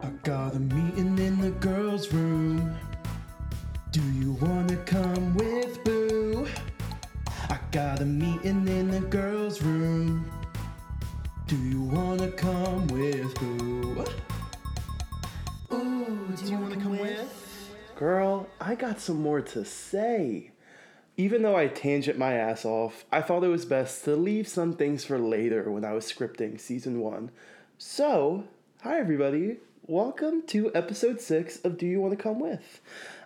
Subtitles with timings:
[0.00, 2.76] I got a meeting in the girls' room.
[3.90, 6.46] Do you wanna come with Boo?
[7.48, 10.30] I got a meeting in the girls' room.
[11.48, 14.04] Do you wanna come with Boo?
[15.72, 17.74] Ooh, do you wanna come with?
[17.96, 20.52] Girl, I got some more to say.
[21.16, 24.74] Even though I tangent my ass off, I thought it was best to leave some
[24.74, 27.32] things for later when I was scripting season one.
[27.76, 28.44] So,
[28.82, 29.58] hi everybody.
[29.86, 32.80] Welcome to episode six of Do You Want to Come With?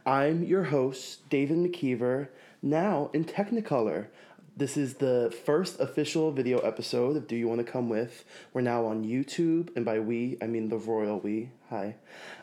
[0.05, 2.29] I'm your host, David McKeever,
[2.60, 4.09] now in Technicolor.
[4.55, 8.27] This is the first official video episode of Do You Want to Come With?
[8.52, 11.48] We're now on YouTube, and by we, I mean the royal we.
[11.70, 11.95] Hi.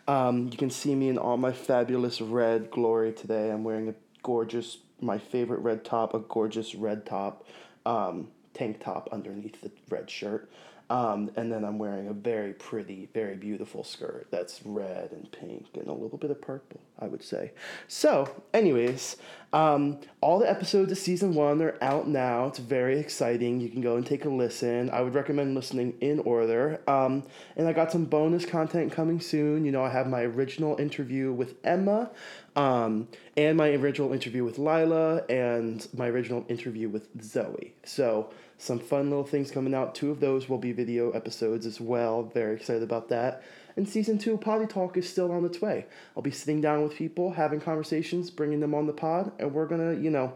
[0.08, 3.52] Um, you can see me in all my fabulous red glory today.
[3.52, 7.46] I'm wearing a gorgeous, my favorite red top, a gorgeous red top,
[7.86, 10.50] um, tank top underneath the red shirt.
[10.94, 15.66] Um, and then I'm wearing a very pretty, very beautiful skirt that's red and pink
[15.74, 17.52] and a little bit of purple, I would say.
[17.88, 19.18] So, anyways,
[19.54, 22.46] um, all the episodes of season one are out now.
[22.46, 23.60] It's very exciting.
[23.60, 24.92] You can go and take a listen.
[24.92, 26.80] I would recommend listening in order.
[26.88, 27.24] Um,
[27.58, 29.66] and I got some bonus content coming soon.
[29.66, 32.12] You know, I have my original interview with Emma,
[32.56, 37.74] um, and my original interview with Lila, and my original interview with Zoe.
[37.84, 39.96] So, some fun little things coming out.
[39.96, 42.24] Two of those will be video episodes as well.
[42.24, 43.44] Very excited about that.
[43.76, 45.86] And season two Potty Talk is still on its way.
[46.16, 49.66] I'll be sitting down with people, having conversations, bringing them on the pod, and we're
[49.66, 50.34] gonna, you know,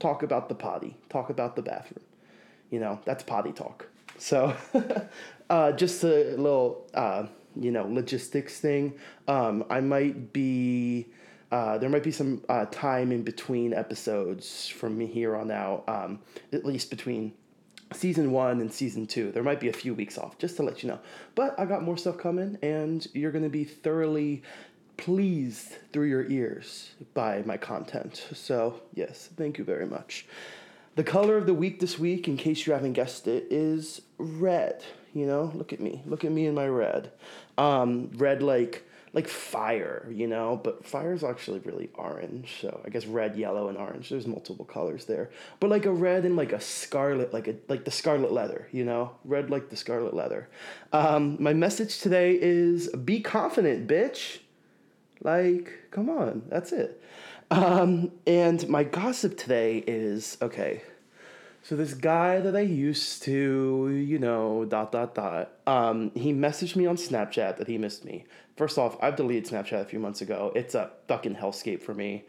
[0.00, 2.04] talk about the potty, talk about the bathroom.
[2.70, 3.88] You know, that's potty talk.
[4.18, 4.56] So,
[5.50, 8.94] uh, just a little, uh, you know, logistics thing.
[9.26, 11.06] Um, I might be.
[11.50, 16.18] Uh, there might be some uh, time in between episodes from here on out, um,
[16.52, 17.32] at least between
[17.92, 19.32] season one and season two.
[19.32, 20.98] There might be a few weeks off, just to let you know.
[21.34, 24.42] But I got more stuff coming, and you're going to be thoroughly
[24.98, 28.26] pleased through your ears by my content.
[28.34, 30.26] So, yes, thank you very much.
[30.96, 34.82] The color of the week this week, in case you haven't guessed it, is red.
[35.14, 36.02] You know, look at me.
[36.04, 37.12] Look at me in my red.
[37.56, 38.84] Um, red like
[39.18, 42.58] like fire, you know, but fire is actually really orange.
[42.60, 44.10] So I guess red, yellow, and orange.
[44.10, 47.84] There's multiple colors there, but like a red and like a scarlet, like a like
[47.84, 50.48] the scarlet letter, you know, red like the scarlet letter.
[50.92, 54.38] Um, my message today is be confident, bitch.
[55.20, 57.02] Like, come on, that's it.
[57.50, 60.82] Um, and my gossip today is okay.
[61.68, 65.52] So this guy that I used to, you know, dot dot dot.
[65.66, 68.24] Um, he messaged me on Snapchat that he missed me.
[68.56, 70.50] First off, I've deleted Snapchat a few months ago.
[70.54, 72.24] It's a fucking hellscape for me,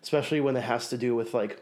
[0.00, 1.60] especially when it has to do with like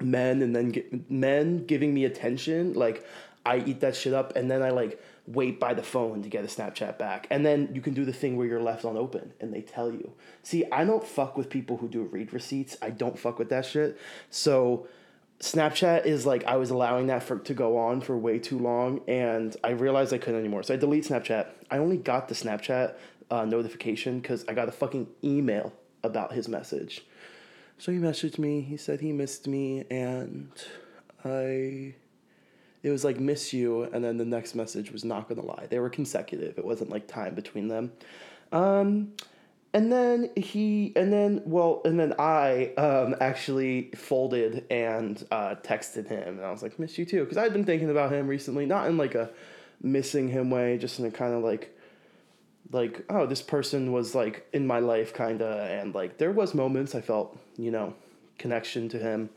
[0.00, 2.72] men and then men giving me attention.
[2.72, 3.04] Like
[3.44, 6.44] I eat that shit up, and then I like wait by the phone to get
[6.44, 9.34] a Snapchat back, and then you can do the thing where you're left on open
[9.38, 10.12] and they tell you.
[10.44, 12.78] See, I don't fuck with people who do read receipts.
[12.80, 13.98] I don't fuck with that shit.
[14.30, 14.88] So
[15.40, 19.00] Snapchat is like I was allowing that for to go on for way too long,
[19.06, 20.64] and I realized I couldn't anymore.
[20.64, 21.46] So I delete Snapchat.
[21.70, 22.94] I only got the Snapchat
[23.30, 25.72] uh, notification because I got a fucking email
[26.02, 27.04] about his message.
[27.78, 28.62] So he messaged me.
[28.62, 30.50] He said he missed me, and
[31.24, 31.94] I.
[32.82, 35.66] It was like miss you, and then the next message was not gonna lie.
[35.68, 36.58] They were consecutive.
[36.58, 37.92] It wasn't like time between them.
[38.50, 39.12] Um,
[39.74, 46.08] and then he and then well and then i um, actually folded and uh, texted
[46.08, 46.38] him.
[46.38, 47.24] And i was like miss you too.
[47.24, 49.30] Because i'd been thinking about him recently not in like a
[49.80, 51.74] missing him way just in a kind of like
[52.70, 56.54] like oh this person was like in my life kind of and like there was
[56.54, 57.94] moments i felt you know
[58.38, 59.30] connection to him.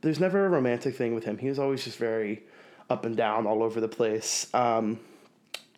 [0.00, 1.38] There's never a romantic thing with him.
[1.38, 2.42] He was always just very
[2.88, 4.52] up and down all over the place.
[4.54, 5.00] Um,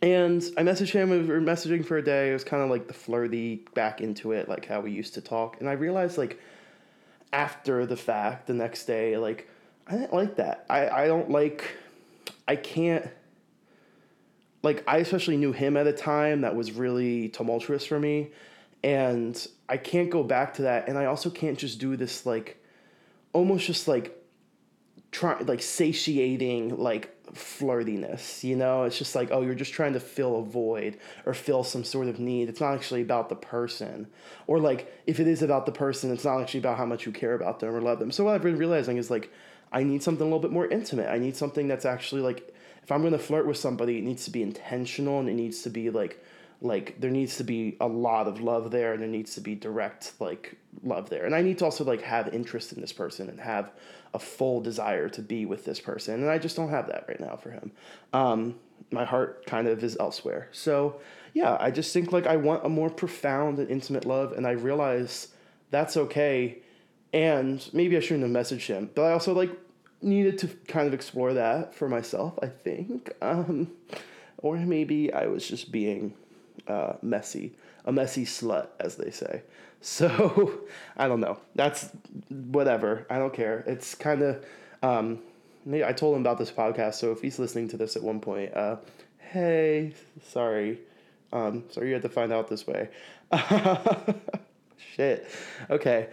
[0.07, 2.31] and I messaged him, we were messaging for a day.
[2.31, 5.21] It was kind of like the flirty back into it, like how we used to
[5.21, 5.57] talk.
[5.59, 6.41] And I realized, like,
[7.33, 9.51] after the fact, the next day, like,
[9.85, 10.65] I didn't like that.
[10.71, 11.77] I, I don't like,
[12.47, 13.09] I can't,
[14.63, 18.31] like, I especially knew him at a time that was really tumultuous for me.
[18.85, 20.89] And I can't go back to that.
[20.89, 22.63] And I also can't just do this, like,
[23.33, 24.13] almost just like,
[25.11, 28.85] try like satiating like flirtiness you know?
[28.85, 32.09] It's just like oh you're just trying to fill a void or fill some sort
[32.09, 32.49] of need.
[32.49, 34.09] It's not actually about the person.
[34.47, 37.13] Or like if it is about the person it's not actually about how much you
[37.13, 38.11] care about them or love them.
[38.11, 39.33] So what i've been realizing is like
[39.73, 41.09] i need something a little bit more intimate.
[41.09, 44.31] I need something that's actually like if i'm to flirt with somebody it needs to
[44.31, 46.23] be intentional and it needs to be like
[46.61, 49.55] like there needs to be a lot of love there and there needs to be
[49.55, 51.25] direct like love there.
[51.25, 53.73] And i need to also like have interest in this person and have
[54.15, 57.21] a full desire to be with this person and i just don't have that right
[57.21, 57.73] now for him.
[58.13, 58.57] Um,
[58.91, 60.49] my heart kind of is elsewhere.
[60.53, 61.01] So
[61.37, 64.53] yeah i just think like i want a more profound and intimate love and i
[64.53, 65.29] realize
[65.71, 66.57] that's okay
[67.13, 69.51] and maybe i shouldn't have messaged him but i also like
[70.01, 73.13] needed to kind of explore that for myself i think.
[73.21, 73.71] Um,
[74.39, 76.15] or maybe i was just being
[76.69, 77.55] uh, messy,
[77.85, 79.43] a messy slut, as they say.
[79.83, 80.63] So
[80.97, 81.39] I don't know.
[81.55, 81.91] That's
[82.29, 83.07] whatever.
[83.09, 83.63] I don't care.
[83.67, 84.45] It's kind of.
[84.83, 85.21] Um,
[85.71, 88.57] I told him about this podcast, so if he's listening to this at one point,
[88.57, 88.77] uh,
[89.19, 89.93] hey,
[90.29, 90.81] sorry,
[91.33, 92.89] um, sorry you had to find out this way.
[94.95, 95.29] Shit.
[95.71, 96.09] Okay.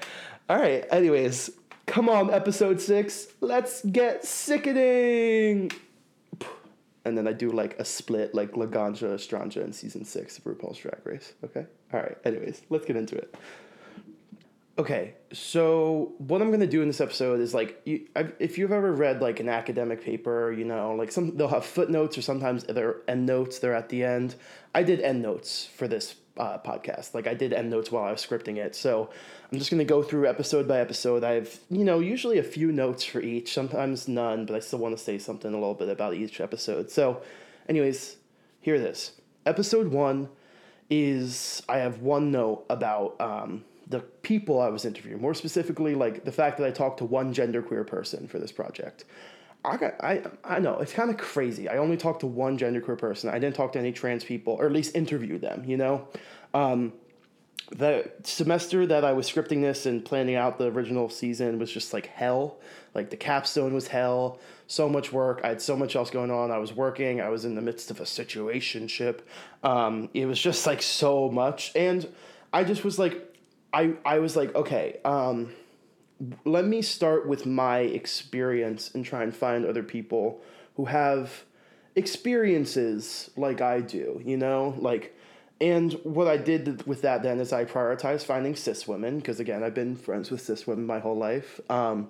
[0.50, 0.86] All right.
[0.92, 1.52] Anyways,
[1.86, 3.28] come on, episode six.
[3.42, 5.72] Let's get sickening
[7.06, 10.78] and then I do like a split like Laganja Estranja in season six of RuPaul's
[10.78, 11.34] Drag Race.
[11.44, 11.66] Okay?
[11.94, 12.18] All right.
[12.24, 13.36] Anyways, let's get into it.
[14.76, 18.08] Okay, so what I'm gonna do in this episode is like, you,
[18.40, 22.18] if you've ever read like an academic paper, you know, like some they'll have footnotes
[22.18, 23.60] or sometimes they're end notes.
[23.60, 24.34] They're at the end.
[24.74, 27.14] I did end notes for this uh, podcast.
[27.14, 28.76] Like I did end notes while I was scripting it.
[28.76, 29.10] So
[29.52, 31.24] I'm just gonna go through episode by episode.
[31.24, 34.80] I have you know usually a few notes for each, sometimes none, but I still
[34.80, 36.90] want to say something a little bit about each episode.
[36.90, 37.22] So,
[37.70, 38.18] anyways,
[38.62, 39.14] here this.
[39.46, 40.30] Episode one
[40.90, 45.22] is I have one note about um, the people I was interviewing.
[45.22, 49.06] More specifically, like the fact that I talked to one genderqueer person for this project.
[49.66, 51.70] I got, I I know it's kind of crazy.
[51.70, 53.30] I only talked to one genderqueer person.
[53.30, 55.64] I didn't talk to any trans people, or at least interview them.
[55.66, 56.08] You know,
[56.54, 56.94] um,
[57.72, 61.94] the semester that I was scripting this and planning out the original season was just
[61.94, 62.60] like hell.
[62.94, 64.40] Like the capstone was hell.
[64.68, 65.42] So much work.
[65.44, 66.52] I had so much else going on.
[66.52, 67.22] I was working.
[67.22, 69.20] I was in the midst of a situationship.
[69.64, 72.08] Um, it was just like so much, and
[72.52, 73.34] I just was like,
[73.72, 75.00] I I was like, okay.
[75.06, 75.54] Um,
[76.46, 80.42] let me start with my experience and try and find other people
[80.76, 81.44] who have
[81.96, 84.76] experiences like I do, you know?
[84.78, 85.16] Like,
[85.62, 89.64] and what I did with that then is I prioritized finding cis women, because again,
[89.64, 91.60] I've been friends with cis women my whole life.
[91.70, 92.10] Um,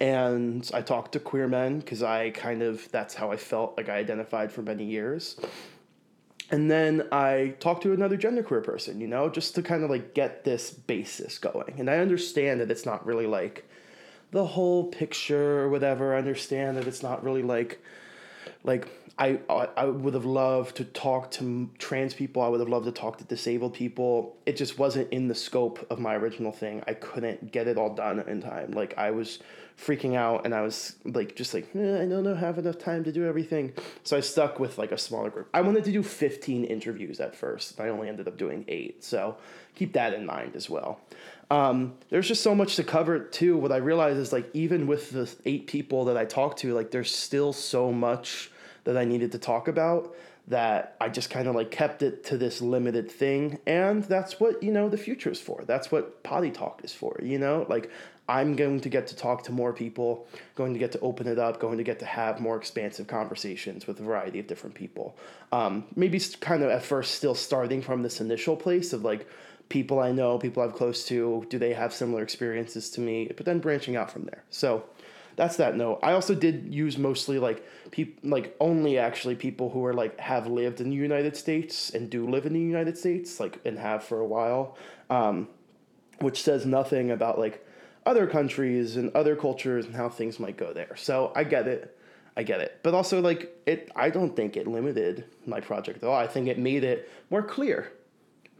[0.00, 3.88] and I talked to queer men because I kind of, that's how I felt like
[3.88, 5.38] I identified for many years.
[6.50, 10.14] And then I talked to another genderqueer person, you know, just to kind of like
[10.14, 11.74] get this basis going.
[11.78, 13.68] And I understand that it's not really like
[14.32, 16.14] the whole picture or whatever.
[16.14, 17.80] I understand that it's not really like
[18.64, 18.88] like
[19.18, 19.38] I
[19.76, 22.42] I would have loved to talk to trans people.
[22.42, 24.36] I would have loved to talk to disabled people.
[24.46, 26.82] It just wasn't in the scope of my original thing.
[26.86, 28.72] I couldn't get it all done in time.
[28.72, 29.38] Like I was
[29.78, 33.04] freaking out and I was like just like eh, I don't know have enough time
[33.04, 33.72] to do everything.
[34.04, 35.48] So I stuck with like a smaller group.
[35.52, 37.80] I wanted to do 15 interviews at first.
[37.80, 39.04] I only ended up doing 8.
[39.04, 39.36] So
[39.74, 41.00] keep that in mind as well.
[41.50, 43.56] Um, there's just so much to cover too.
[43.56, 46.90] What I realize is like even with the 8 people that I talked to, like
[46.90, 48.50] there's still so much
[48.84, 50.14] that I needed to talk about
[50.48, 53.58] that I just kind of like kept it to this limited thing.
[53.66, 55.62] And that's what, you know, the future is for.
[55.66, 57.66] That's what Potty Talk is for, you know?
[57.68, 57.90] Like
[58.28, 61.38] I'm going to get to talk to more people, going to get to open it
[61.38, 65.16] up, going to get to have more expansive conversations with a variety of different people.
[65.52, 69.28] Um, maybe kind of at first still starting from this initial place of like
[69.70, 73.46] people I know, people I'm close to, do they have similar experiences to me, but
[73.46, 74.44] then branching out from there.
[74.50, 74.84] So
[75.36, 76.00] that's that note.
[76.02, 80.48] I also did use mostly like people, like only actually people who are like have
[80.48, 84.04] lived in the United States and do live in the United States, like and have
[84.04, 84.76] for a while,
[85.08, 85.48] um,
[86.18, 87.64] which says nothing about like
[88.04, 90.96] other countries and other cultures and how things might go there.
[90.96, 91.96] So I get it.
[92.36, 92.80] I get it.
[92.82, 96.16] But also like it I don't think it limited my project at all.
[96.16, 97.92] I think it made it more clear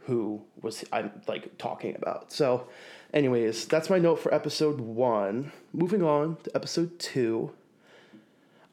[0.05, 2.31] who was I'm like talking about.
[2.31, 2.67] So
[3.13, 5.51] anyways, that's my note for episode 1.
[5.73, 7.51] Moving on to episode 2.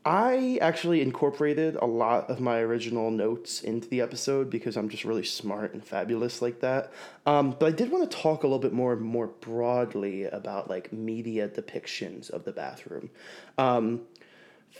[0.04, 5.04] I actually incorporated a lot of my original notes into the episode because I'm just
[5.04, 6.90] really smart and fabulous like that.
[7.26, 10.94] Um, but I did want to talk a little bit more more broadly about like
[10.94, 13.10] media depictions of the bathroom.
[13.58, 14.02] Um,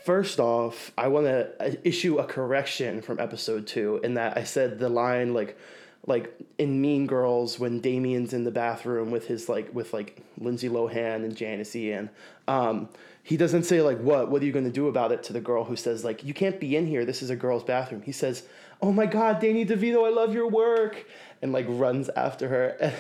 [0.05, 4.45] first off, I want to uh, issue a correction from episode two in that I
[4.45, 5.59] said the line like
[6.07, 10.69] like in Mean Girls when Damian's in the bathroom with his like with like Lindsay
[10.69, 12.11] Lohan and Janis Ian.
[12.47, 12.89] Um,
[13.23, 15.41] he doesn't say like what what are you going to do about it to the
[15.41, 17.05] girl who says like you can't be in here.
[17.05, 18.03] This is a girl's bathroom.
[18.03, 18.45] He says
[18.81, 21.05] oh my god danny devito i love your work
[21.43, 22.77] and like runs after her.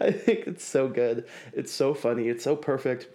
[0.00, 1.26] I think it's so good.
[1.52, 2.28] It's so funny.
[2.28, 3.08] It's so perfect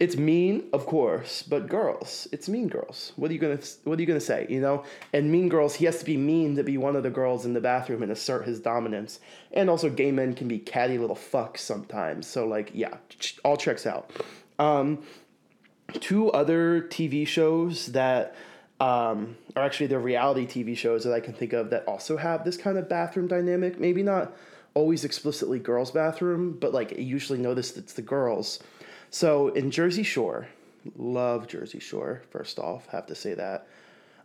[0.00, 2.26] It's mean, of course, but girls.
[2.32, 3.12] It's Mean Girls.
[3.14, 4.44] What are you gonna What are you gonna say?
[4.50, 5.76] You know, and Mean Girls.
[5.76, 8.10] He has to be mean to be one of the girls in the bathroom and
[8.10, 9.20] assert his dominance.
[9.52, 12.26] And also, gay men can be catty little fucks sometimes.
[12.26, 12.96] So like, yeah,
[13.44, 14.10] all checks out.
[14.58, 15.04] Um,
[15.92, 18.34] two other TV shows that
[18.80, 22.44] um, are actually the reality TV shows that I can think of that also have
[22.44, 23.78] this kind of bathroom dynamic.
[23.78, 24.36] Maybe not
[24.74, 28.58] always explicitly girls' bathroom, but like usually notice it's the girls.
[29.14, 30.48] So in Jersey Shore,
[30.96, 32.22] love Jersey Shore.
[32.30, 33.68] First off, have to say that.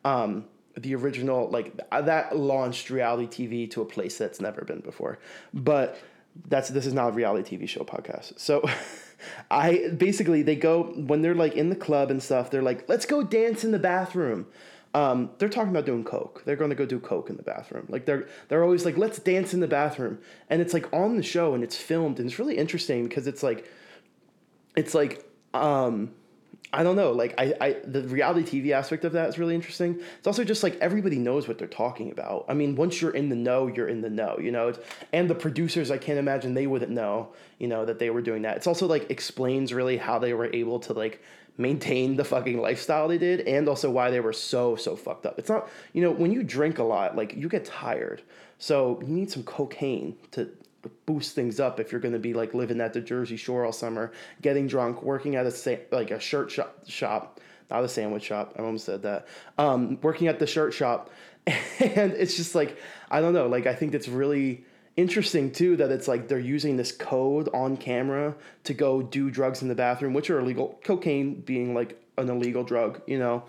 [0.04, 5.20] Um, the original like that launched reality TV to a place that's never been before,
[5.54, 6.00] but
[6.48, 8.40] that's this is not a reality TV show podcast.
[8.40, 8.68] So
[9.52, 12.50] I basically they go when they're like in the club and stuff.
[12.50, 14.48] They're like, let's go dance in the bathroom.
[14.96, 16.42] Um, they're talking about doing coke.
[16.46, 17.86] They're going to go do coke in the bathroom.
[17.90, 20.18] Like they're they're always like, let's dance in the bathroom,
[20.50, 23.44] and it's like on the show and it's filmed and it's really interesting because it's
[23.44, 23.68] like,
[24.76, 26.12] it's like um,
[26.72, 27.12] I don't know.
[27.12, 30.00] Like I, I, the reality TV aspect of that is really interesting.
[30.18, 32.46] It's also just like everybody knows what they're talking about.
[32.48, 34.38] I mean, once you're in the know, you're in the know.
[34.40, 34.74] You know,
[35.12, 37.30] and the producers, I can't imagine they wouldn't know.
[37.58, 38.58] You know that they were doing that.
[38.58, 41.24] It's also like explains really how they were able to like
[41.58, 45.40] maintain the fucking lifestyle they did, and also why they were so so fucked up.
[45.40, 48.22] It's not you know when you drink a lot, like you get tired,
[48.60, 50.52] so you need some cocaine to
[51.06, 53.72] boost things up if you're going to be like living at the Jersey Shore all
[53.72, 58.24] summer, getting drunk, working at a sa- like a shirt shop, shop, not a sandwich
[58.24, 58.56] shop.
[58.58, 59.28] I almost said that.
[59.58, 61.10] Um, working at the shirt shop,
[61.48, 62.78] and it's just like
[63.12, 63.48] I don't know.
[63.48, 67.78] Like I think it's really interesting too that it's like they're using this code on
[67.78, 70.80] camera to go do drugs in the bathroom, which are illegal.
[70.84, 73.44] Cocaine being like an illegal drug, you know.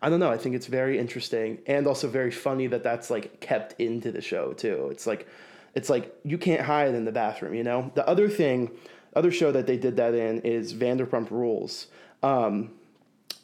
[0.00, 0.30] I don't know.
[0.30, 4.20] I think it's very interesting and also very funny that that's like kept into the
[4.20, 4.88] show too.
[4.90, 5.28] It's like
[5.74, 7.90] it's like you can't hide in the bathroom, you know?
[7.94, 8.70] The other thing,
[9.14, 11.86] other show that they did that in is Vanderpump Rules.
[12.22, 12.72] Um,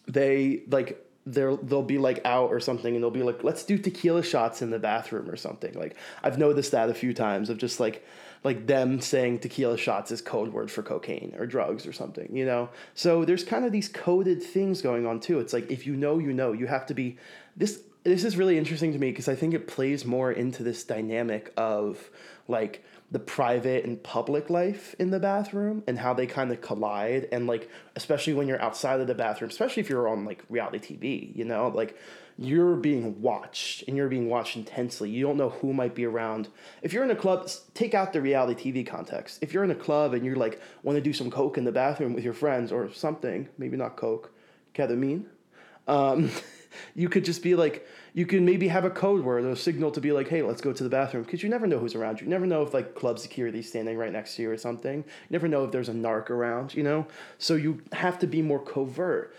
[0.06, 3.78] they like they'll they'll be like out or something and they'll be like let's do
[3.78, 7.58] tequila shots in the bathroom or something like i've noticed that a few times of
[7.58, 8.04] just like
[8.44, 12.46] like them saying tequila shots is code word for cocaine or drugs or something you
[12.46, 15.94] know so there's kind of these coded things going on too it's like if you
[15.94, 17.18] know you know you have to be
[17.56, 20.84] this this is really interesting to me because I think it plays more into this
[20.84, 22.10] dynamic of
[22.46, 27.28] like the private and public life in the bathroom and how they kind of collide
[27.32, 30.78] and like especially when you're outside of the bathroom especially if you're on like reality
[30.78, 31.68] TV you know?
[31.68, 31.98] Like
[32.38, 35.10] you're being watched and you're being watched intensely.
[35.10, 36.48] You don't know who might be around.
[36.82, 39.38] If you're in a club take out the reality TV context.
[39.42, 41.72] If you're in a club and you're like want to do some coke in the
[41.72, 44.32] bathroom with your friends or something maybe not coke
[44.74, 45.24] ketamine
[45.88, 46.30] um,
[46.94, 49.90] you could just be like you can maybe have a code word or a signal
[49.92, 51.24] to be like hey let's go to the bathroom.
[51.24, 52.26] Because you never know who's around you.
[52.26, 54.98] You never know if like club security standing right next to you or something.
[54.98, 57.06] You never know if there's a narc around you know?
[57.38, 59.34] So you have to be more covert.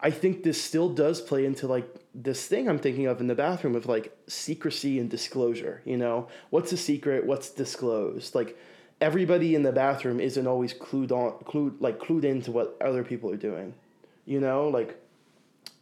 [0.00, 3.34] I think this still does play into like this thing i'm thinking of in the
[3.34, 6.28] bathroom of like secrecy and disclosure you know?
[6.50, 7.26] What's a secret?
[7.26, 8.34] What's disclosed?
[8.34, 8.58] Like
[9.00, 13.30] everybody in the bathroom isn't always clued on clued like clued into what other people
[13.30, 13.74] are doing
[14.26, 14.68] you know?
[14.68, 15.00] Like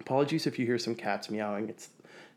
[0.01, 1.69] Apologies if you hear some cats meowing.
[1.69, 1.89] It's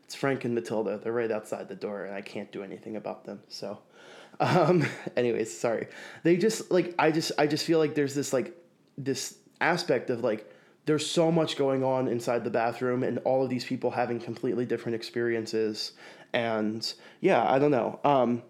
[0.04, 0.96] it's Frank and Matilda.
[0.96, 3.42] They're right outside the door, and I can't do anything about them.
[3.48, 3.78] So,
[4.40, 4.86] um,
[5.16, 5.88] anyways, sorry.
[6.22, 8.56] They just like I just I just feel like there's this like
[8.96, 10.50] this aspect of like
[10.86, 14.64] there's so much going on inside the bathroom, and all of these people having completely
[14.64, 15.92] different experiences.
[16.32, 18.00] And yeah, I don't know.
[18.02, 18.42] Um,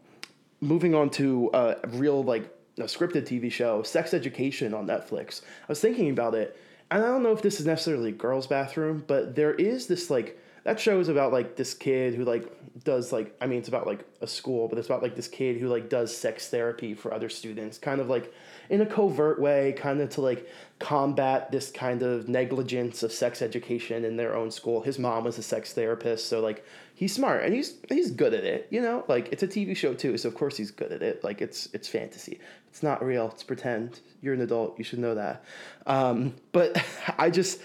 [0.61, 5.43] moving on to a real like a scripted TV show, Sex Education on Netflix.
[5.43, 6.57] I was thinking about it
[6.91, 10.11] and I don't know if this is necessarily a girl's bathroom, but there is this
[10.11, 10.39] like
[10.69, 12.45] that show is about like this kid who like
[12.85, 15.57] does like I mean it's about like a school, but it's about like this kid
[15.57, 18.35] who like does sex therapy for other students, kind of like
[18.69, 20.47] in a covert way, kind of to like
[20.79, 24.83] combat this kind of negligence of sex education in their own school.
[24.83, 28.45] His mom was a sex therapist, so like he's smart and he's he's good at
[28.45, 29.07] it, you know?
[29.09, 31.25] Like it's a TV show too, so of course he's good at it.
[31.25, 32.41] Like it's it's fantasy.
[32.69, 33.31] It's not real.
[33.33, 34.01] It's pretend.
[34.21, 34.77] You're an adult.
[34.77, 35.43] You should know that.
[35.87, 36.77] Um, but
[37.19, 37.59] I just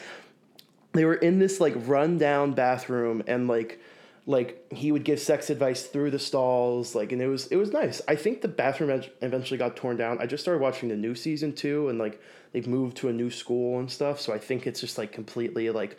[0.94, 3.80] they were in this like rundown bathroom and like
[4.26, 7.72] like he would give sex advice through the stalls like and it was it was
[7.72, 8.02] nice.
[8.08, 10.20] I think the bathroom eventually got torn down.
[10.22, 12.22] I just started watching the new season too and like
[12.54, 15.70] they've moved to a new school and stuff so i think it's just like completely
[15.70, 15.98] like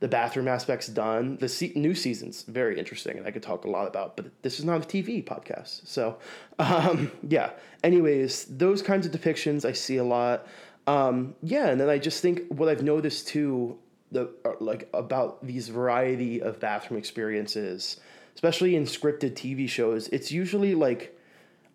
[0.00, 1.38] the bathroom aspect's done.
[1.38, 4.58] The se- new season's very interesting and i could talk a lot about but this
[4.58, 6.18] is not a tv podcast so
[6.58, 7.50] um, yeah.
[7.82, 10.46] Anyways those kinds of depictions i see a lot.
[10.86, 13.78] Um, yeah and then i just think what i've noticed too
[14.14, 18.00] the uh, like about these variety of bathroom experiences,
[18.34, 20.08] especially in scripted TV shows.
[20.08, 21.18] It's usually like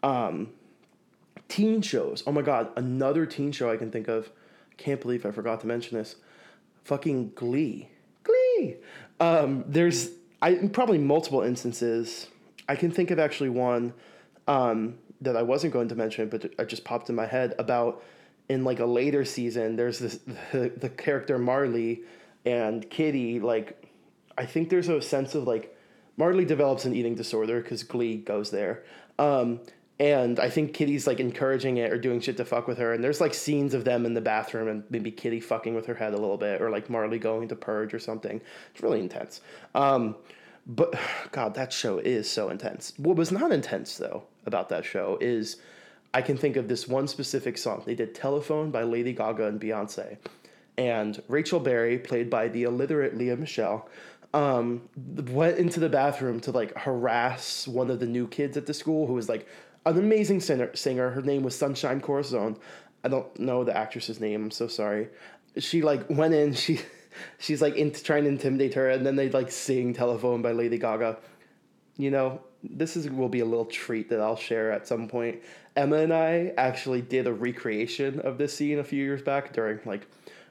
[0.01, 0.49] um,
[1.49, 2.23] teen shows.
[2.25, 4.31] Oh my god, another teen show I can think of,
[4.77, 6.15] can't believe I forgot to mention this.
[6.85, 7.89] Fucking Glee.
[8.23, 8.77] Glee.
[9.19, 10.09] Um, there's
[10.41, 12.27] I probably multiple instances.
[12.67, 13.93] I can think of actually one
[14.47, 18.01] um, that I wasn't going to mention, but it just popped in my head about
[18.47, 19.75] in like a later season.
[19.75, 20.19] There's this
[20.53, 22.03] the, the character Marley
[22.45, 23.39] and Kitty.
[23.39, 23.87] Like,
[24.37, 25.75] I think there's a sense of like
[26.17, 28.83] Marley develops an eating disorder because Glee goes there.
[29.17, 29.61] Um,
[29.99, 32.93] and I think Kitty's like encouraging it or doing shit to fuck with her.
[32.93, 35.95] And there's like scenes of them in the bathroom and maybe Kitty fucking with her
[35.95, 38.39] head a little bit or like Marley going to purge or something.
[38.73, 39.41] It's really intense.
[39.75, 40.15] Um,
[40.65, 40.97] but
[41.31, 42.93] God, that show is so intense.
[42.97, 45.57] What was not intense though about that show is
[46.13, 47.83] I can think of this one specific song.
[47.85, 50.17] They did Telephone by Lady Gaga and Beyonce.
[50.79, 53.89] And Rachel Berry, played by the illiterate Lea Michele,
[54.33, 58.73] um, went into the bathroom to like harass one of the new kids at the
[58.73, 59.45] school who was like
[59.85, 60.73] an amazing singer.
[60.73, 61.09] Singer.
[61.09, 62.55] Her name was Sunshine Corazon.
[63.03, 64.45] I don't know the actress's name.
[64.45, 65.09] I'm so sorry.
[65.57, 66.53] She like went in.
[66.53, 66.79] She
[67.39, 70.77] she's like in, trying to intimidate her, and then they like sing "Telephone" by Lady
[70.77, 71.17] Gaga.
[71.97, 75.41] You know, this is will be a little treat that I'll share at some point.
[75.75, 79.81] Emma and I actually did a recreation of this scene a few years back during
[79.85, 80.07] like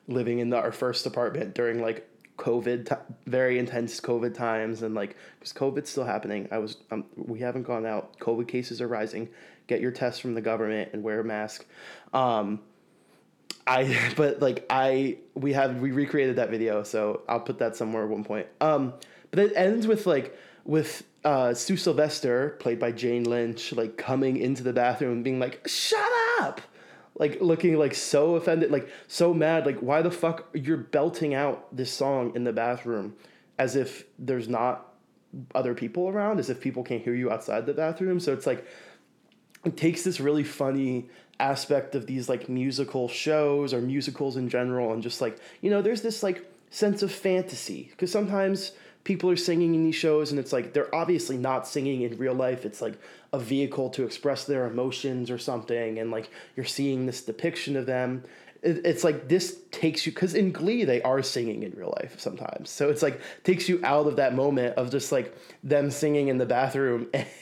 [0.09, 4.95] living in the, our first apartment during like COVID, t- very intense COVID times, and
[4.95, 6.49] like because COVID's still happening.
[6.51, 8.19] I was, um, we haven't gone out.
[8.19, 9.29] COVID cases are rising.
[9.67, 11.67] Get your tests from the government and wear a mask.
[12.15, 12.61] Um,
[13.67, 18.05] I, but like I, we have we recreated that video, so I'll put that somewhere
[18.05, 18.47] at one point.
[18.61, 18.95] Um,
[19.31, 24.37] but it ends with like with uh, Sue Sylvester, played by Jane Lynch, like coming
[24.37, 26.11] into the bathroom and being like, "Shut
[26.41, 26.61] up."
[27.19, 31.75] Like looking like so offended, like so mad, like why the fuck you're belting out
[31.77, 33.15] this song in the bathroom
[33.59, 34.95] as if there's not
[35.55, 38.21] other people around, as if people can't hear you outside the bathroom.
[38.21, 38.67] So it's like
[39.65, 41.09] it takes this really funny
[41.41, 45.83] aspect of these like musical shows or musicals in general and just like, you know,
[45.83, 48.73] there's this like sense of fantasy because sometimes
[49.05, 52.35] people are singing in these shows and it's like they're obviously not singing in real
[52.35, 52.99] life it's like
[53.33, 57.87] a vehicle to express their emotions or something and like you're seeing this depiction of
[57.87, 58.25] them.
[58.63, 62.19] It, it's like this takes you because in glee they are singing in real life
[62.19, 62.71] sometimes.
[62.71, 66.39] So it's like takes you out of that moment of just like them singing in
[66.39, 67.27] the bathroom and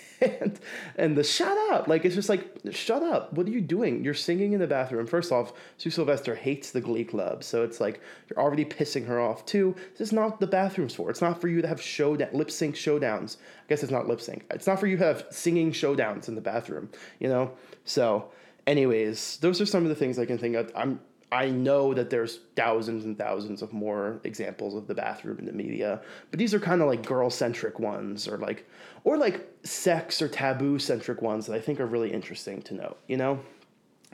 [0.97, 1.89] and the shut up.
[1.89, 3.33] Like it's just like shut up.
[3.33, 4.05] What are you doing?
[4.05, 5.07] You're singing in the bathroom.
[5.07, 7.45] First off sue sylvester hates the glee club.
[7.45, 9.75] So it's like you're already pissing her off too.
[9.93, 12.75] This is not the bathrooms for it's not for you to have showdown lip sync
[12.75, 13.37] showdowns.
[13.37, 14.45] I guess it's not lip sync.
[14.51, 17.53] It's not for you to have singing showdowns in the bathroom you know?
[17.85, 18.31] So
[18.67, 20.73] anyways those are some of the things i can think of.
[20.75, 21.01] I'm
[21.33, 25.53] I know that there's thousands and thousands of more examples of the bathroom in the
[25.53, 28.69] media, but these are kind of like girl centric ones or like
[29.03, 32.99] or like sex or taboo centric ones that I think are really interesting to note,
[33.09, 33.41] you know?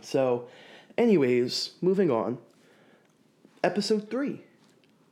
[0.01, 0.49] So,
[0.97, 2.39] anyways, moving on.
[3.63, 4.41] Episode 3.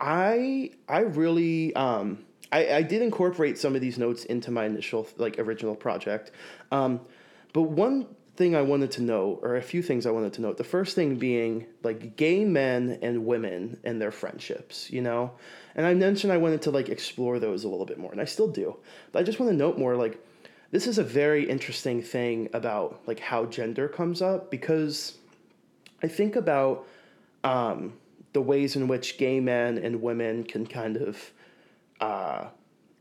[0.00, 5.06] I I really um I, I did incorporate some of these notes into my initial
[5.18, 6.32] like original project.
[6.72, 7.00] Um,
[7.52, 8.06] but one
[8.40, 10.56] thing I wanted to know, or a few things I wanted to note.
[10.56, 15.32] The first thing being like gay men and women and their friendships, you know?
[15.74, 18.24] And I mentioned I wanted to like explore those a little bit more, and I
[18.24, 18.76] still do.
[19.12, 20.24] But I just want to note more like
[20.70, 25.18] this is a very interesting thing about like how gender comes up because
[26.02, 26.86] I think about
[27.44, 27.92] um,
[28.32, 31.30] the ways in which gay men and women can kind of
[32.00, 32.46] uh,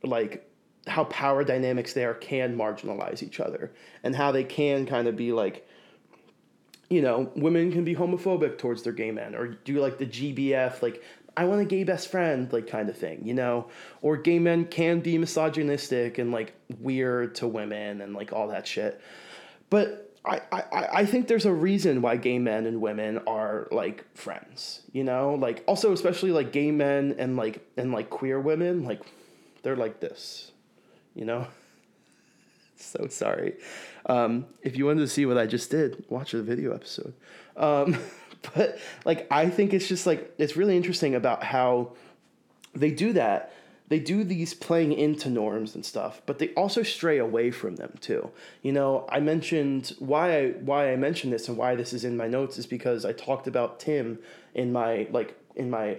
[0.04, 0.49] like
[0.90, 3.72] how power dynamics there can marginalize each other
[4.04, 5.68] and how they can kind of be like
[6.90, 10.82] you know women can be homophobic towards their gay men or do like the gbf
[10.82, 11.04] like
[11.38, 13.68] i want a gay best friend like kind of thing you know?
[14.02, 18.68] Or gay men can be misogynistic and like weird to women and like all that
[18.68, 19.00] shit.
[19.70, 24.04] But I, I, I think there's a reason why gay men and women are like
[24.18, 28.84] friends, you know, like also especially like gay men and like and like queer women,
[28.84, 29.02] like
[29.62, 30.52] they're like this,
[31.16, 31.48] you know?
[32.76, 33.56] so sorry.
[34.06, 37.14] Um, if you wanted to see what I just did, watch the video episode.
[37.58, 37.98] Um,
[38.56, 41.94] but like, I think it's just like, it's really interesting about how
[42.74, 43.54] they do that.
[43.90, 47.98] They do these playing into norms and stuff, but they also stray away from them
[48.02, 48.30] too.
[48.62, 52.16] You know, I mentioned why I why I mentioned this and why this is in
[52.16, 54.20] my notes is because I talked about Tim
[54.54, 55.98] in my like in my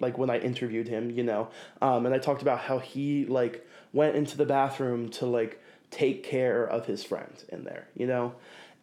[0.00, 1.48] like when I interviewed him, you know,
[1.80, 6.22] um, and I talked about how he like went into the bathroom to like take
[6.22, 8.34] care of his friend in there, you know?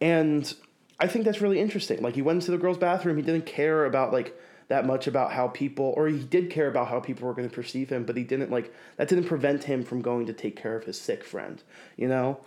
[0.01, 0.53] And
[0.99, 2.01] I think that's really interesting.
[2.01, 5.31] Like he went into the girl's bathroom, he didn't care about like that much about
[5.31, 8.17] how people or he did care about how people were going to perceive him, but
[8.17, 11.23] he didn't like that didn't prevent him from going to take care of his sick
[11.23, 11.63] friend,
[11.95, 12.39] you know?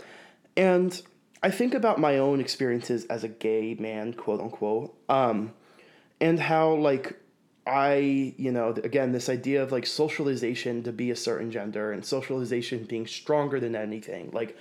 [0.56, 1.00] And
[1.42, 4.94] I think about my own experiences as a gay man, quote unquote.
[5.08, 5.54] Um,
[6.20, 7.18] and how like
[7.70, 12.04] I, you know, again, this idea of like socialization to be a certain gender and
[12.04, 14.30] socialization being stronger than anything.
[14.32, 14.56] Like,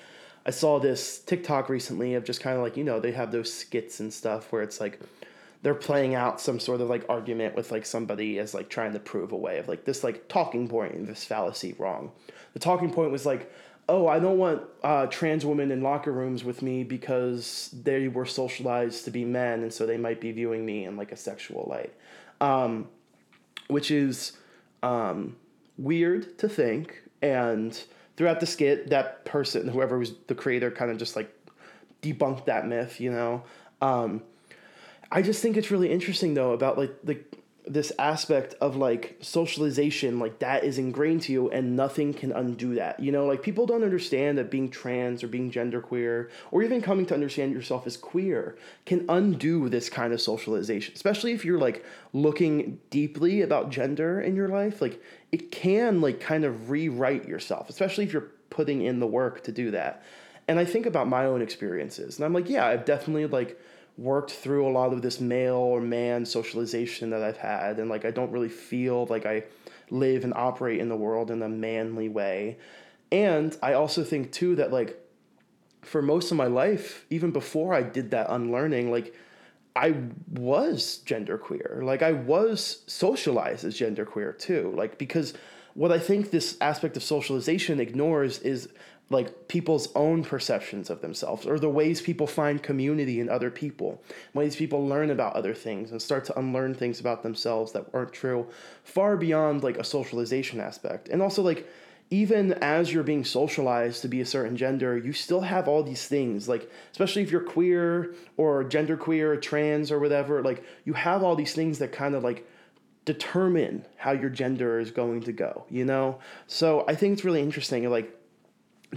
[0.46, 3.52] I saw this TikTok recently of just kind of like, you know, they have those
[3.52, 5.00] skits and stuff where it's like
[5.62, 9.00] they're playing out some sort of like argument with like somebody as like trying to
[9.00, 12.12] prove a way of like this like talking point and this fallacy wrong.
[12.54, 13.52] The talking point was like,
[13.90, 18.26] oh, I don't want uh, trans women in locker rooms with me because they were
[18.26, 21.68] socialized to be men and so they might be viewing me in like a sexual
[21.70, 21.94] light.
[22.40, 22.88] Um,
[23.70, 24.34] which is
[24.84, 25.38] um,
[25.78, 27.02] weird to think.
[27.22, 27.82] And
[28.18, 31.34] throughout the skit, that person, whoever was the creator, kind of just like
[32.02, 33.44] debunked that myth, you know.
[33.82, 34.22] Um,
[35.12, 37.20] I just think it's really interesting though about like the
[37.70, 42.74] this aspect of like socialization like that is ingrained to you and nothing can undo
[42.74, 43.28] that you know?
[43.28, 47.54] Like people don't understand that being trans or being genderqueer or even coming to understand
[47.54, 53.42] yourself as queer can undo this kind of socialization especially if you're like looking deeply
[53.42, 55.02] about gender in your life like
[55.32, 59.52] it can like kind of rewrite yourself especially if you're putting in the work to
[59.52, 60.04] do that.
[60.48, 63.62] And i think about my own experiences and i'm like yeah i've definitely like
[64.00, 68.06] worked through a lot of this male or man socialization that I've had, and like
[68.06, 69.44] I don't really feel like I
[69.90, 72.58] live and operate in the world in a manly way.
[73.12, 74.98] And I also think too that like
[75.82, 79.14] for most of my life, even before I did that unlearning, like
[79.76, 79.96] I
[80.30, 81.84] was genderqueer.
[81.84, 84.74] Like I was socialized as genderqueer too.
[84.76, 85.34] Like because
[85.74, 88.70] what I think this aspect of socialization ignores is
[89.10, 94.02] like people's own perceptions of themselves or the ways people find community in other people
[94.34, 98.14] ways people learn about other things and start to unlearn things about themselves that aren't
[98.14, 98.48] true
[98.84, 101.10] far beyond like a socialization aspect.
[101.10, 101.68] And also like
[102.12, 106.08] even as you're being socialized to be a certain gender you still have all these
[106.08, 110.94] things like especially if you're queer or gender queer or trans or whatever like you
[110.94, 112.48] have all these things that kind of like
[113.06, 116.20] determine how your gender is going to go you know?
[116.48, 118.19] So i think it's really interesting like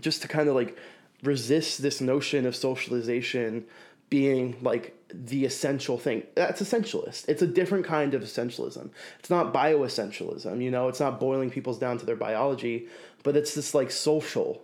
[0.01, 0.77] just to kind of like
[1.23, 3.65] resist this notion of socialization
[4.11, 6.23] being like the essential thing.
[6.35, 7.29] That's essentialist.
[7.29, 8.91] It's a different kind of essentialism.
[9.19, 12.89] It's not bioessentialism, you know, it's not boiling people's down to their biology,
[13.23, 14.63] but it's this like social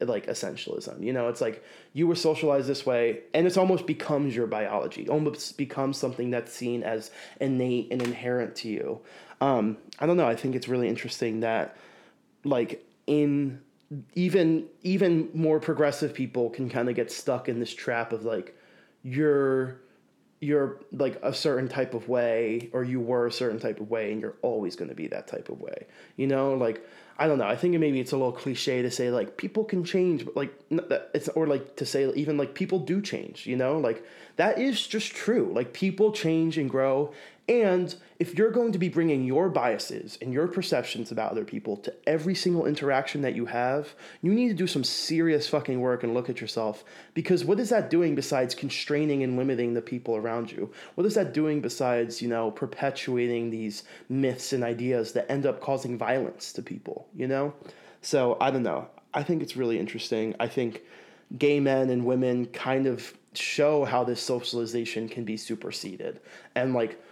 [0.00, 1.02] like essentialism.
[1.02, 5.08] You know, it's like you were socialized this way and it's almost becomes your biology.
[5.08, 7.10] Almost becomes something that's seen as
[7.40, 9.00] innate and inherent to you.
[9.40, 11.76] Um, I don't know, I think it's really interesting that
[12.44, 13.60] like in
[14.14, 18.56] even even more progressive people can kind of get stuck in this trap of like
[19.02, 19.80] you're
[20.40, 24.12] you're like a certain type of way or you were a certain type of way
[24.12, 26.54] and you're always going to be that type of way you know?
[26.54, 29.62] Like i don't know i think maybe it's a little cliche to say like people
[29.64, 30.52] can change but like
[31.14, 33.78] it's or like to say even like people do change you know?
[33.78, 34.04] Like
[34.36, 37.12] that is just true like people change and grow
[37.48, 37.94] and
[38.24, 41.92] if you're going to be bringing your biases and your perceptions about other people to
[42.06, 46.14] every single interaction that you have, you need to do some serious fucking work and
[46.14, 46.84] look at yourself.
[47.12, 50.72] Because what is that doing besides constraining and limiting the people around you?
[50.94, 55.60] What is that doing besides, you know, perpetuating these myths and ideas that end up
[55.60, 57.52] causing violence to people, you know?
[58.00, 58.88] So I don't know.
[59.12, 60.34] I think it's really interesting.
[60.40, 60.80] I think
[61.36, 66.20] gay men and women kind of show how this socialization can be superseded.
[66.54, 67.03] And like,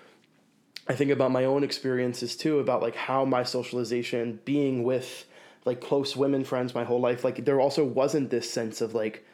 [0.88, 5.26] I think about my own experiences too, about like how my socialization being with
[5.64, 9.24] like close women friends my whole life, like there also wasn't this sense of like,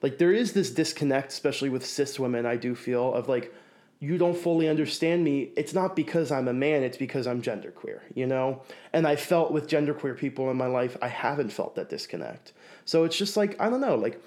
[0.00, 3.52] like there is this disconnect, especially with cis women, I do feel of like,
[3.98, 5.52] you don't fully understand me.
[5.56, 8.62] It's not because I'm a man, it's because I'm genderqueer, you know?
[8.92, 12.52] And I felt with genderqueer people in my life, I haven't felt that disconnect.
[12.84, 14.20] So it's just like, I don't know, like,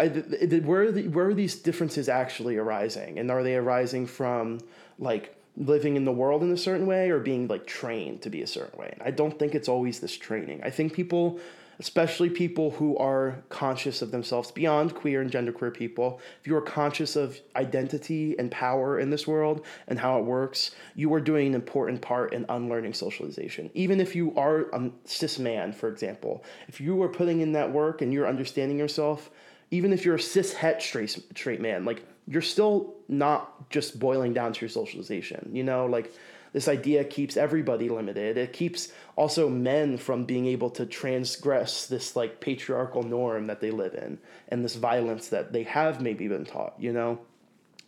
[0.00, 3.20] I, where, are the, where are these differences actually arising?
[3.20, 4.58] And are they arising from
[4.98, 8.42] like living in the world in a certain way or being like trained to be
[8.42, 8.90] a certain way.
[8.92, 10.62] And I don't think it's always this training.
[10.64, 11.38] I think people,
[11.78, 16.62] especially people who are conscious of themselves beyond queer and genderqueer people, if you are
[16.62, 21.48] conscious of identity and power in this world and how it works, you are doing
[21.48, 23.70] an important part in unlearning socialization.
[23.74, 27.70] Even if you are a cis man, for example, if you are putting in that
[27.70, 29.30] work and you're understanding yourself,
[29.70, 34.32] even if you're a cis het straight, straight man, like you're still not just boiling
[34.32, 35.50] down to your socialization.
[35.52, 36.12] You know, like
[36.52, 38.36] this idea keeps everybody limited.
[38.36, 43.70] It keeps also men from being able to transgress this like patriarchal norm that they
[43.70, 47.20] live in and this violence that they have maybe been taught, you know?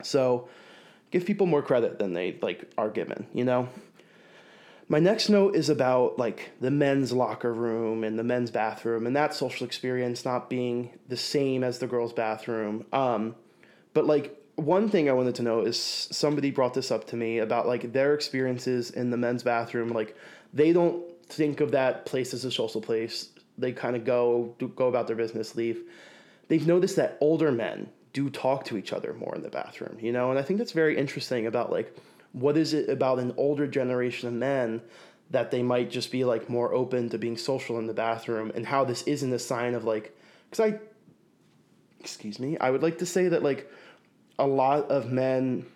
[0.03, 0.49] So
[1.11, 3.69] give people more credit than they like are given, you know?
[4.89, 9.17] My next note is about like the men's locker room and the men's bathroom and
[9.17, 12.85] that social experience not being the same as the girls' bathroom.
[12.93, 13.35] Um,
[13.95, 17.39] but like one thing I wanted to know is somebody brought this up to me
[17.39, 19.91] about like their experiences in the men's bathroom.
[19.91, 20.17] Like
[20.53, 23.31] they don't think of that place as a social place.
[23.59, 25.83] They kind of go do, go about their business, leave.
[26.49, 30.13] They've noticed that older men do talk to each other more in the bathroom, you
[30.13, 31.97] know, and I think that's very interesting about like
[32.33, 34.83] what is it about an older generation of men
[35.31, 38.67] that they might just be like more open to being social in the bathroom and
[38.67, 40.17] how this isn't a sign of like
[40.51, 40.79] because I
[42.01, 43.71] excuse me, I would like to say that like
[44.39, 45.67] a lot of men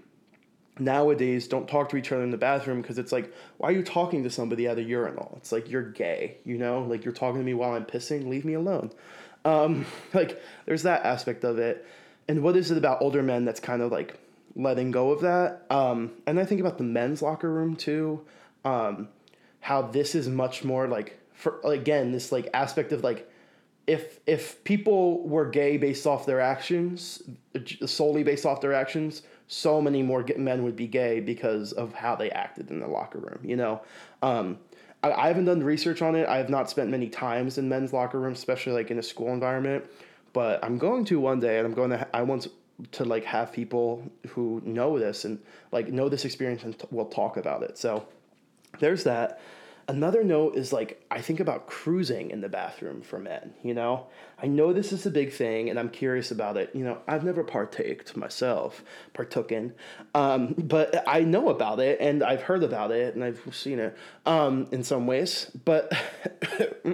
[0.79, 3.83] nowadays don't talk to each other in the bathroom because it's like, why are you
[3.83, 5.35] talking to somebody at a urinal?
[5.39, 8.45] It's like you're gay, you know, like you're talking to me while I'm pissing, leave
[8.45, 8.91] me alone.
[9.45, 11.87] Um, like there's that aspect of it.
[12.29, 14.19] And what is it about older men that's kind of like
[14.55, 15.65] letting go of that?
[15.71, 18.25] Um, and I think about the men's locker room too.
[18.65, 19.09] Um,
[19.61, 23.31] how this is much more like for again this like aspect of like
[23.87, 27.23] if if people were gay based off their actions
[27.85, 32.17] solely based off their actions so many more men would be gay because of how
[32.17, 33.81] they acted in the locker room you know?
[34.23, 34.59] Um,
[35.03, 36.27] I, I haven't done research on it.
[36.29, 39.33] I have not spent many times in men's locker rooms especially like in a school
[39.33, 39.85] environment.
[40.33, 42.49] But i'm going to one day and i'm going to i want
[42.93, 45.39] to like have people who know this and
[45.73, 47.79] like know this experience and t- will talk about it.
[47.79, 48.07] So
[48.79, 49.41] there's that
[49.89, 54.09] Another note is like I think about cruising in the bathroom for men, you know?
[54.43, 56.71] I know this is a big thing and I'm curious about it.
[56.75, 58.83] You know, I've never partaked myself,
[59.15, 59.73] partooken.
[60.15, 63.97] Um, but I know about it and I've heard about it and I've seen it
[64.27, 65.53] um, in some ways.
[65.65, 65.93] But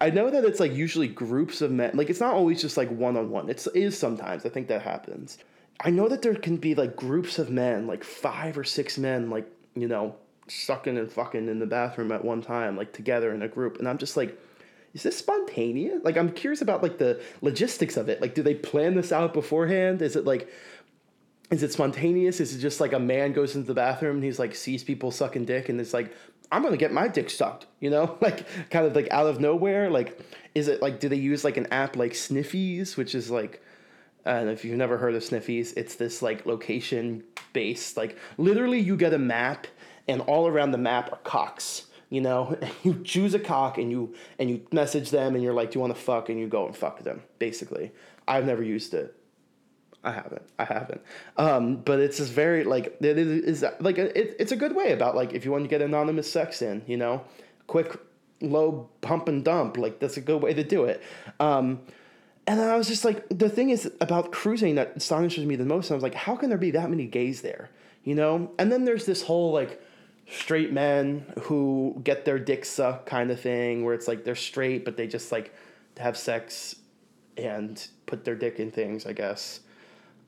[0.00, 1.92] I know that it's like usually groups of men.
[1.94, 3.48] Like it's not always just like one on one.
[3.48, 4.44] It is sometimes.
[4.44, 5.38] I think that happens.
[5.80, 9.30] I know that there can be like groups of men, like five or six men,
[9.30, 10.16] like, you know,
[10.50, 13.78] sucking and fucking in the bathroom at one time, like together in a group.
[13.78, 14.38] And I'm just like,
[14.94, 16.02] is this spontaneous?
[16.02, 18.20] Like, I'm curious about like the logistics of it.
[18.20, 20.02] Like, do they plan this out beforehand?
[20.02, 20.48] Is it like,
[21.50, 22.40] is it spontaneous?
[22.40, 25.10] Is it just like a man goes into the bathroom and he's like sees people
[25.10, 26.12] sucking dick and it's like,
[26.50, 29.90] I'm gonna get my dick sucked, you know, like kind of like out of nowhere.
[29.90, 30.18] Like,
[30.54, 33.62] is it like, do they use like an app like Sniffies, which is like,
[34.24, 38.96] and if you've never heard of Sniffies, it's this like location based, like literally you
[38.96, 39.66] get a map
[40.08, 41.84] and all around the map are cocks.
[42.10, 45.72] You know, you choose a cock and you and you message them and you're like,
[45.72, 47.22] "Do you want to fuck?" and you go and fuck them.
[47.38, 47.92] Basically,
[48.26, 49.14] I've never used it.
[50.04, 50.42] I haven't.
[50.58, 51.02] I haven't.
[51.36, 55.16] Um, but it's just very like it is like it, it's a good way about
[55.16, 57.24] like if you want to get anonymous sex in, you know,
[57.66, 57.98] quick,
[58.40, 59.76] low pump and dump.
[59.76, 61.02] Like that's a good way to do it.
[61.40, 61.80] Um,
[62.48, 65.90] and I was just like, the thing is about cruising that astonishes me the most.
[65.90, 67.68] I was like, how can there be that many gays there?
[68.04, 68.52] You know?
[68.58, 69.82] And then there's this whole like
[70.30, 74.84] straight men who get their dick sucked kind of thing where it's like they're straight
[74.84, 75.54] but they just like
[75.98, 76.76] have sex
[77.36, 79.60] and put their dick in things i guess.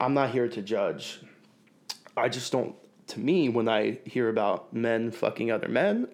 [0.02, 1.20] I'm not here to judge.
[2.16, 2.74] I just don't
[3.08, 6.06] to me when i hear about men fucking other men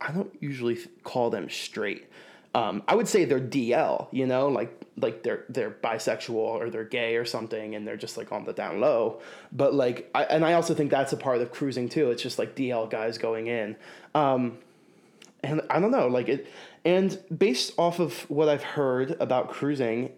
[0.00, 2.06] i don't usually call them straight.
[2.54, 6.84] Um, I would say they're DL, you know, like like they're they're bisexual or they're
[6.84, 9.20] gay or something, and they're just like on the down low.
[9.52, 12.10] But like, I, and I also think that's a part of cruising too.
[12.10, 13.76] It's just like DL guys going in,
[14.14, 14.58] um,
[15.42, 16.48] and I don't know, like it.
[16.84, 20.12] And based off of what I've heard about cruising,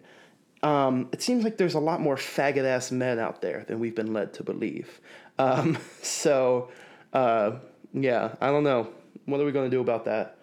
[0.62, 3.94] um, it seems like there's a lot more faggot ass men out there than we've
[3.94, 5.00] been led to believe.
[5.38, 6.70] Um, so,
[7.12, 7.52] uh,
[7.92, 8.88] yeah, I don't know.
[9.26, 10.38] What are we going to do about that?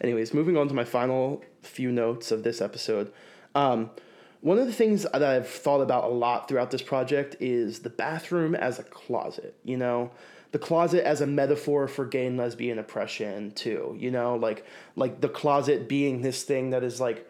[0.00, 3.12] Anyways, moving on to my final few notes of this episode.
[3.54, 3.90] Um,
[4.40, 7.90] one of the things that I've thought about a lot throughout this project is the
[7.90, 10.10] bathroom as a closet, you know?
[10.50, 15.20] The closet as a metaphor for gay and lesbian oppression too, you know, like like
[15.20, 17.26] the closet being this thing that is like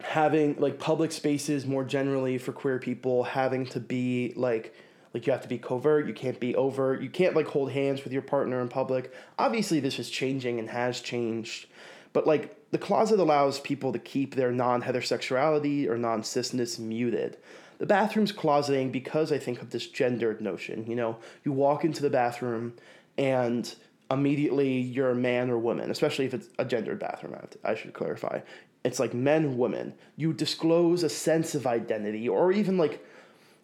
[0.00, 4.74] having like public spaces more generally for queer people having to be like
[5.14, 8.02] like you have to be covert, you can't be overt, you can't like hold hands
[8.02, 9.12] with your partner in public.
[9.38, 11.66] Obviously, this is changing and has changed,
[12.12, 17.36] but like the closet allows people to keep their non heterosexuality or non cisness muted.
[17.78, 20.86] The bathroom's closeting because I think of this gendered notion.
[20.86, 22.74] You know, you walk into the bathroom
[23.18, 23.72] and
[24.10, 28.40] immediately you're a man or woman, especially if it's a gendered bathroom, I should clarify.
[28.84, 29.94] It's like men, women.
[30.16, 33.04] You disclose a sense of identity or even like,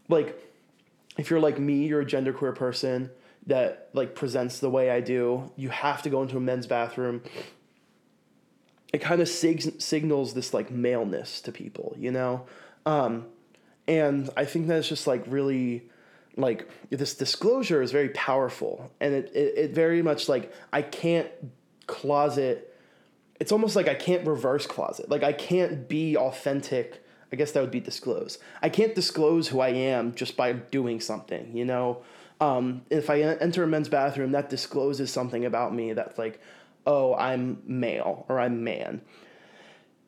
[0.09, 0.38] like,
[1.16, 3.11] if you're like me, you're a genderqueer person
[3.47, 7.23] that like presents the way I do, you have to go into a men's bathroom.
[8.92, 12.46] It kind of sig- signals this like maleness to people, you know?
[12.87, 13.27] Um,
[13.87, 15.88] and I think that's just like really
[16.37, 21.29] like this disclosure is very powerful and it, it, it very much like I can't
[21.88, 22.64] closet
[23.40, 25.09] it's almost like I can't reverse closet.
[25.09, 28.38] Like I can't be authentic I guess that would be disclose.
[28.62, 32.03] I can't disclose who I am just by doing something, you know?
[32.40, 36.40] Um, if I enter a men's bathroom, that discloses something about me that's like,
[36.88, 39.03] oh, I'm male or I'm man.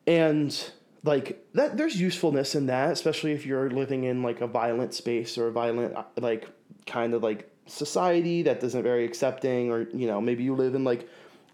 [0.07, 0.71] And
[1.03, 5.37] like that there's usefulness in that, especially if you're living in like a violent space
[5.37, 6.49] or a violent like
[6.85, 10.83] kind of like society that isn't very accepting or you know, maybe you live in
[10.83, 11.07] like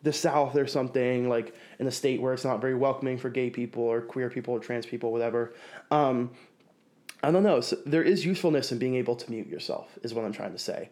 [0.03, 3.49] the South or something, like in a state where it's not very welcoming for gay
[3.49, 5.53] people or queer people or trans people, whatever.
[5.91, 6.31] Um,
[7.21, 7.59] I don't know.
[7.61, 10.59] So there is usefulness in being able to mute yourself, is what I'm trying to
[10.59, 10.89] say.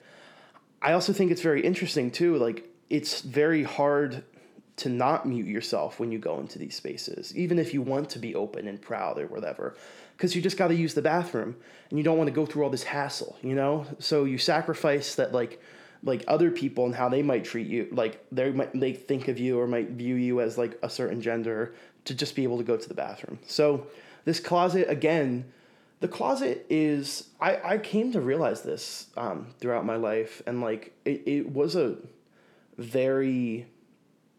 [0.81, 2.35] I also think it's very interesting, too.
[2.37, 4.23] Like, it's very hard
[4.77, 8.19] to not mute yourself when you go into these spaces, even if you want to
[8.19, 9.75] be open and proud or whatever,
[10.15, 11.57] because you just got to use the bathroom
[11.89, 13.85] and you don't want to go through all this hassle, you know?
[13.99, 15.61] So you sacrifice that, like,
[16.03, 19.39] like other people and how they might treat you like they might they think of
[19.39, 22.63] you or might view you as like a certain gender to just be able to
[22.63, 23.87] go to the bathroom so
[24.23, 25.43] this closet again
[26.01, 30.93] the closet is i i came to realize this um, throughout my life and like
[31.05, 31.95] it, it was a
[32.77, 33.67] very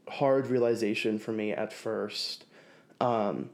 [0.09, 2.45] hard realization for me at first
[3.01, 3.51] um,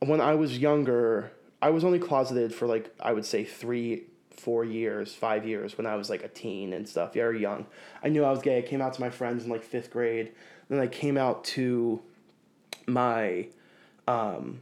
[0.00, 4.04] when i was younger i was only closeted for like i would say three
[4.38, 7.66] four years, five years when I was like a teen and stuff, very young.
[8.02, 8.58] I knew I was gay.
[8.58, 10.32] I came out to my friends in like fifth grade.
[10.68, 12.02] Then I came out to
[12.86, 13.48] my
[14.06, 14.60] um,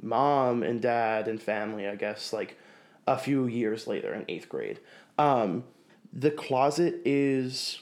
[0.00, 2.58] mom and dad and family, I guess, like
[3.06, 4.78] a few years later in eighth grade.
[5.18, 5.64] Um,
[6.12, 7.80] the closet is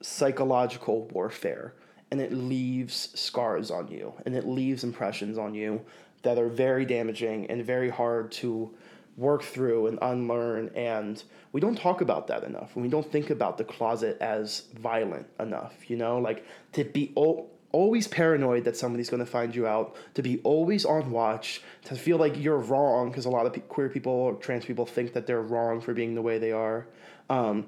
[0.00, 1.74] psychological warfare
[2.10, 5.80] and it leaves scars on you and it leaves impressions on you
[6.22, 8.70] that are very damaging and very hard to
[9.16, 13.30] work through and unlearn and we don't talk about that enough and we don't think
[13.30, 16.18] about the closet as violent enough you know?
[16.18, 20.40] Like to be o- always paranoid that somebody's going to find you out to be
[20.42, 24.12] always on watch to feel like you're wrong because a lot of pe- queer people
[24.12, 26.86] or trans people think that they're wrong for being the way they are
[27.28, 27.66] um,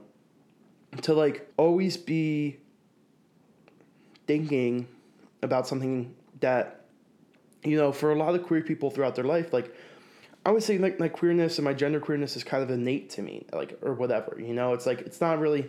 [1.01, 2.59] to like always be
[4.27, 4.87] thinking
[5.43, 6.85] about something that
[7.65, 9.75] you know for a lot of queer people throughout their life like
[10.45, 13.23] I would say like my queerness and my gender queerness is kind of innate to
[13.23, 14.37] me, like or whatever.
[14.39, 15.69] You know, it's like it's not really,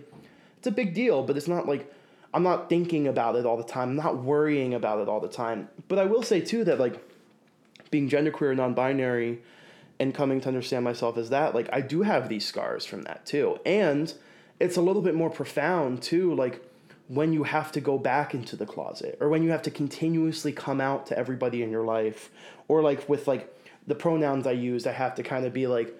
[0.57, 1.93] it's a big deal, but it's not like
[2.33, 3.89] I'm not thinking about it all the time.
[3.89, 5.69] I'm not worrying about it all the time.
[5.88, 6.99] But I will say too that like
[7.91, 9.43] being genderqueer, non-binary,
[9.99, 13.27] and coming to understand myself as that, like I do have these scars from that
[13.27, 14.12] too, and
[14.59, 16.63] it's a little bit more profound too, like
[17.07, 20.51] when you have to go back into the closet or when you have to continuously
[20.51, 22.31] come out to everybody in your life
[22.67, 23.53] or like with like
[23.87, 25.93] the pronouns I use, I have to kind of be like,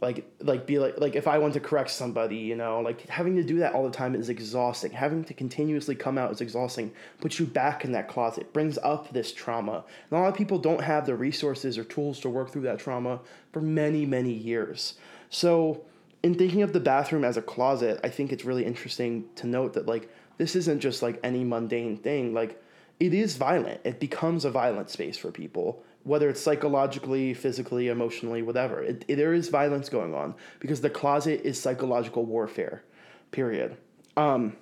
[0.00, 3.36] like, like be like, like if I want to correct somebody, you know, like having
[3.36, 4.90] to do that all the time is exhausting.
[4.92, 6.92] Having to continuously come out is exhausting.
[7.20, 9.84] Puts you back in that closet, brings up this trauma.
[10.10, 12.78] And a lot of people don't have the resources or tools to work through that
[12.78, 13.20] trauma
[13.52, 14.94] for many, many years.
[15.30, 15.82] So,
[16.22, 19.74] in thinking of the bathroom as a closet, I think it's really interesting to note
[19.74, 22.34] that like this isn't just like any mundane thing.
[22.34, 22.62] Like
[22.98, 23.80] it is violent.
[23.84, 28.80] It becomes a violent space for people whether it's psychologically, physically, emotionally, whatever.
[28.80, 32.84] It, it, there is violence going on because the closet is psychological warfare,
[33.32, 33.76] period.
[34.16, 34.56] Um,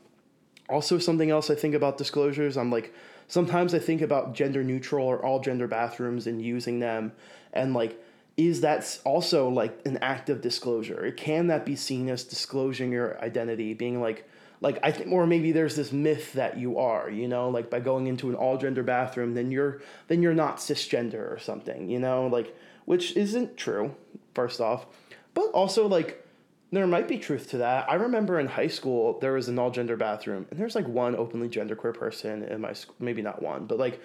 [0.70, 2.94] also, something else I think about disclosures, I'm like,
[3.28, 7.12] sometimes I think about gender neutral or all gender bathrooms and using them,
[7.52, 8.02] and like,
[8.36, 11.12] is that also like an act of disclosure?
[11.16, 14.28] Can that be seen as disclosing your identity, being like,
[14.60, 17.80] like I think, or maybe there's this myth that you are, you know, like by
[17.80, 21.98] going into an all gender bathroom, then you're then you're not cisgender or something, you
[21.98, 23.94] know, like which isn't true.
[24.34, 24.86] First off,
[25.34, 26.26] but also like
[26.72, 27.88] there might be truth to that.
[27.88, 31.14] I remember in high school there was an all gender bathroom, and there's like one
[31.14, 34.00] openly genderqueer person in my school, maybe not one, but like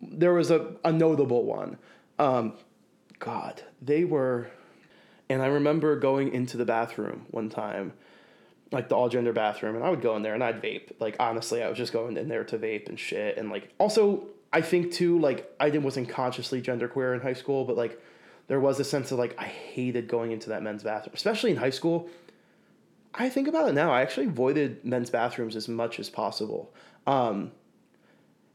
[0.00, 1.78] there was a, a notable one.
[2.18, 2.54] Um,
[3.24, 4.48] God, they were,
[5.30, 7.94] and I remember going into the bathroom one time
[8.70, 10.92] like the all gender bathroom, and I would go in there and I'd vape.
[11.00, 13.38] Like honestly, I was just going in there to vape and shit.
[13.38, 17.64] And like also, I think too, like I didn't wasn't consciously genderqueer in high school,
[17.64, 17.98] but like
[18.48, 21.56] there was a sense of like I hated going into that men's bathroom, especially in
[21.56, 22.10] high school.
[23.14, 23.90] I think about it now.
[23.90, 26.74] I actually avoided men's bathrooms as much as possible.
[27.06, 27.52] Um,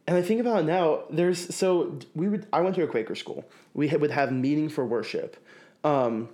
[0.09, 1.03] and I think about now.
[1.11, 2.47] There's so we would.
[2.51, 3.47] I went to a Quaker school.
[3.75, 5.37] We would have meeting for worship.
[5.83, 6.29] Um,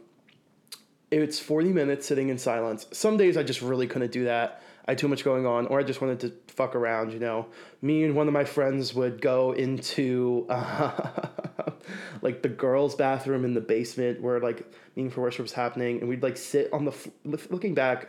[1.12, 2.88] it's 40 minutes sitting in silence.
[2.94, 4.62] Some days I just really couldn't do that.
[4.88, 7.48] I had too much going on, or I just wanted to fuck around, you know.
[7.82, 11.28] Me and one of my friends would go into uh,
[12.22, 16.08] like the girls' bathroom in the basement where like meeting for worship was happening, and
[16.08, 18.08] we'd like sit on the f- looking back.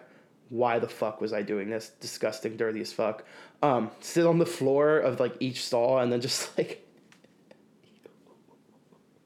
[0.48, 1.90] Why the fuck was I doing this?
[1.98, 3.24] Disgusting, dirty as fuck.
[3.62, 6.86] Um, sit on the floor of like each stall and then just like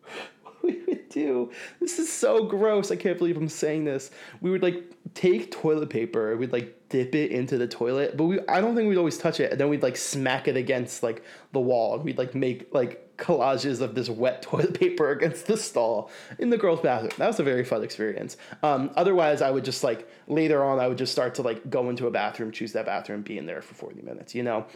[0.43, 1.51] What we would do.
[1.81, 2.91] This is so gross.
[2.91, 4.11] I can't believe I'm saying this.
[4.41, 4.85] We would like
[5.15, 8.89] take toilet paper, we'd like dip it into the toilet, but we I don't think
[8.89, 12.05] we'd always touch it, and then we'd like smack it against like the wall, and
[12.05, 16.59] we'd like make like collages of this wet toilet paper against the stall in the
[16.59, 17.13] girls' bathroom.
[17.19, 18.37] That was a very fun experience.
[18.63, 21.91] Um, otherwise, I would just like later on, I would just start to like go
[21.91, 24.67] into a bathroom, choose that bathroom, be in there for 40 minutes, you know?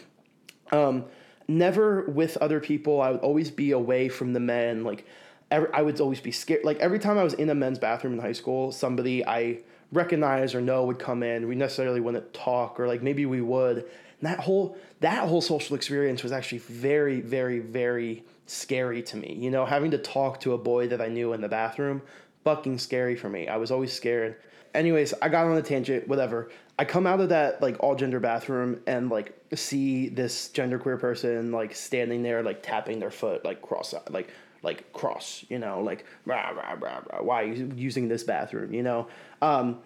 [0.70, 1.06] Um,
[1.48, 3.00] never with other people.
[3.00, 4.84] I would always be away from the men.
[4.84, 5.06] Like,
[5.50, 6.64] I would always be scared.
[6.64, 9.60] Like, every time I was in a men's bathroom in high school, somebody I
[9.94, 11.48] recognize or know would come in.
[11.48, 13.78] We necessarily wouldn't talk, or like maybe we would.
[13.78, 19.36] And that whole that whole social experience was actually very, very, very scary to me.
[19.38, 22.02] You know, having to talk to a boy that I knew in the bathroom,
[22.44, 23.48] fucking scary for me.
[23.48, 24.36] I was always scared.
[24.74, 26.50] Anyways, I got on a tangent, whatever.
[26.78, 31.52] I come out of that like all gender bathroom and like see this genderqueer person
[31.52, 34.30] like standing there like tapping their foot like cross like
[34.64, 38.72] like cross, you know, like rah, rah, rah, rah, why are you using this bathroom,
[38.72, 39.06] you know?
[39.44, 39.80] Um,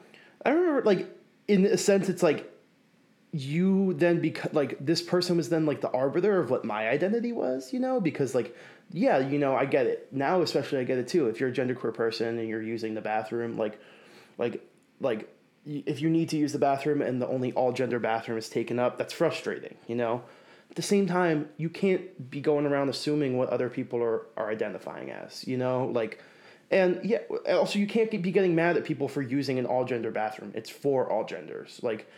[0.44, 1.08] I remember like
[1.48, 2.52] in a sense it's like
[3.32, 7.32] you then become like this person was then like the arbiter of what my identity
[7.32, 8.56] was, you know, because like
[8.90, 10.08] yeah, you know, I get it.
[10.12, 11.28] Now especially I get it too.
[11.28, 13.80] If you're a genderqueer person and you're using the bathroom like
[14.38, 14.62] like
[15.00, 15.28] like
[15.66, 18.78] if you need to use the bathroom and the only all gender bathroom is taken
[18.78, 20.22] up, that's frustrating, you know?
[20.70, 24.50] At the same time, you can't be going around assuming what other people are, are
[24.50, 25.86] identifying as, you know?
[25.86, 26.22] Like,
[26.70, 30.10] and yeah, also you can't be getting mad at people for using an all gender
[30.10, 30.52] bathroom.
[30.54, 31.80] It's for all genders.
[31.82, 32.10] Like,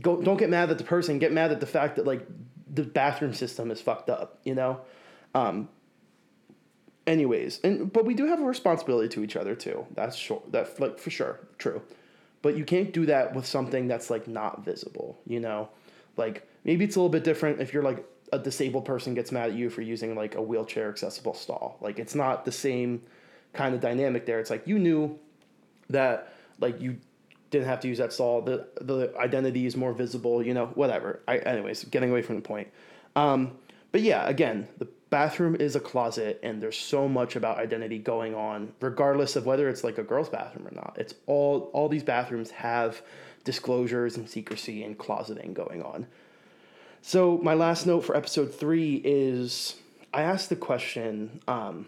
[0.00, 2.26] go, don't get mad at the person, get mad at the fact that, like,
[2.72, 4.80] the bathroom system is fucked up, you know?
[5.34, 5.68] Um,
[7.06, 9.86] anyways, and but we do have a responsibility to each other too.
[9.94, 10.42] That's sure.
[10.50, 11.82] That's like for sure true.
[12.42, 15.68] But you can't do that with something that's like not visible, you know?
[16.16, 19.50] Like maybe it's a little bit different if you're like a disabled person gets mad
[19.50, 21.76] at you for using like a wheelchair accessible stall.
[21.80, 23.02] Like it's not the same
[23.52, 24.40] kind of dynamic there.
[24.40, 25.18] It's like you knew
[25.88, 26.96] that like you
[27.50, 28.42] didn't have to use that stall.
[28.42, 31.20] The the identity is more visible, you know, whatever.
[31.26, 32.68] I anyways, getting away from the point.
[33.16, 33.56] Um,
[33.92, 38.34] but yeah, again, the bathroom is a closet and there's so much about identity going
[38.34, 42.04] on regardless of whether it's like a girl's bathroom or not it's all all these
[42.04, 43.02] bathrooms have
[43.42, 46.06] disclosures and secrecy and closeting going on
[47.02, 49.74] so my last note for episode three is
[50.14, 51.86] i asked the question um,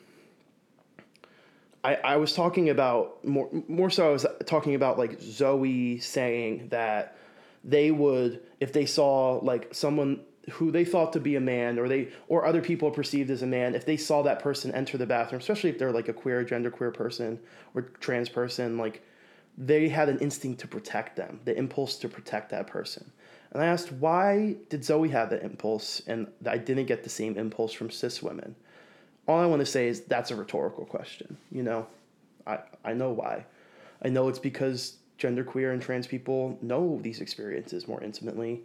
[1.84, 6.68] I, I was talking about more more so I was talking about like Zoe saying
[6.68, 7.16] that
[7.64, 10.20] they would if they saw like someone
[10.50, 13.46] who they thought to be a man or they or other people perceived as a
[13.46, 16.42] man if they saw that person enter the bathroom especially if they're like a queer
[16.42, 17.38] gender queer person
[17.74, 19.02] or trans person like
[19.56, 23.10] they had an instinct to protect them the impulse to protect that person.
[23.52, 26.02] And i asked why did zoe have that impulse?
[26.06, 28.56] And i didn't get the same impulse from cis women
[29.26, 31.86] all i want to say is that's a rhetorical question you know
[32.46, 33.44] i i know why
[34.02, 38.62] i know it's because genderqueer and trans people know these experiences more intimately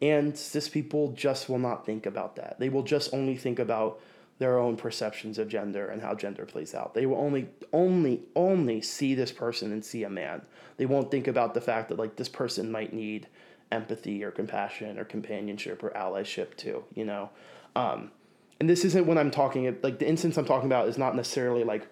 [0.00, 2.58] and cis people just will not think about that.
[2.58, 4.00] They will just only think about
[4.38, 6.94] their own perceptions of gender and how gender plays out.
[6.94, 10.42] They will only only only see this person and see a man.
[10.76, 13.26] They won't think about the fact that like this person might need
[13.72, 17.30] empathy or compassion or companionship or allyship too, you know.
[17.74, 18.12] Um,
[18.60, 21.64] and this isn't when I'm talking like the instance I'm talking about is not necessarily
[21.64, 21.86] like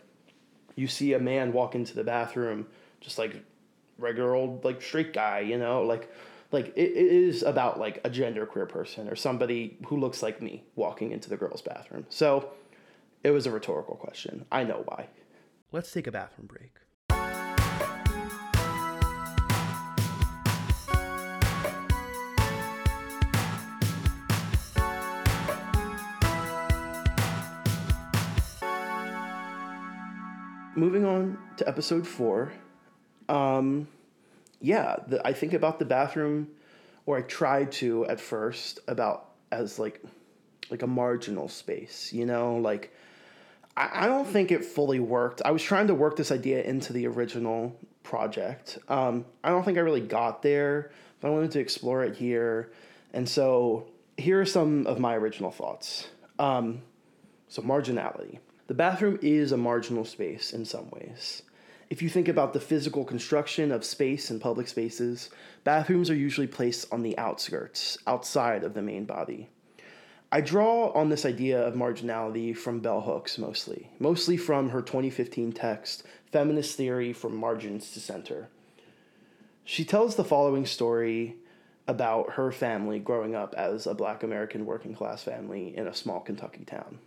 [0.75, 2.67] you see a man walk into the bathroom
[3.01, 3.35] just like
[3.99, 6.11] regular old like straight guy, you know, like
[6.53, 10.43] like it, it is about like a gender queer person or somebody who looks like
[10.43, 12.07] me walking into the girls' bathroom.
[12.09, 12.51] So
[13.23, 14.45] it was a rhetorical question.
[14.53, 15.09] I know why.
[15.73, 16.73] Let's take a bathroom break.
[30.77, 32.53] Moving on to episode four.
[33.31, 33.89] Um,
[34.61, 36.49] yeah, the, I think about the bathroom,
[37.07, 40.03] or I tried to at first about as like
[40.71, 42.95] like a marginal space, you know, like
[43.75, 45.41] I, I don't think it fully worked.
[45.47, 48.79] I was trying to work this idea into the original project.
[48.89, 52.71] Um, I don't think I really got there, but I wanted to explore it here.
[53.15, 53.87] And so
[54.19, 56.09] here are some of my original thoughts.
[56.39, 56.83] Um,
[57.49, 58.41] so, marginality.
[58.67, 61.43] The bathroom is a marginal space in some ways.
[61.89, 65.31] If you think about the physical construction of space and public spaces,
[65.63, 69.49] bathrooms are usually placed on the outskirts, outside of the main body.
[70.33, 75.53] I draw on this idea of marginality from Bell Hooks mostly, mostly from her 2015
[75.53, 76.03] text,
[76.33, 78.49] Feminist Theory from Margins to Center.
[79.65, 81.37] She tells the following story
[81.87, 86.19] about her family growing up as a black American working class family in a small
[86.19, 86.99] Kentucky town.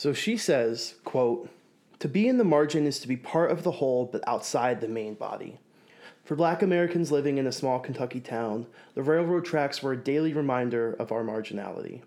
[0.00, 1.50] So she says, quote,
[1.98, 4.88] To be in the margin is to be part of the whole but outside the
[4.88, 5.58] main body.
[6.24, 10.32] For black Americans living in a small Kentucky town, the railroad tracks were a daily
[10.32, 12.00] reminder of our marginality.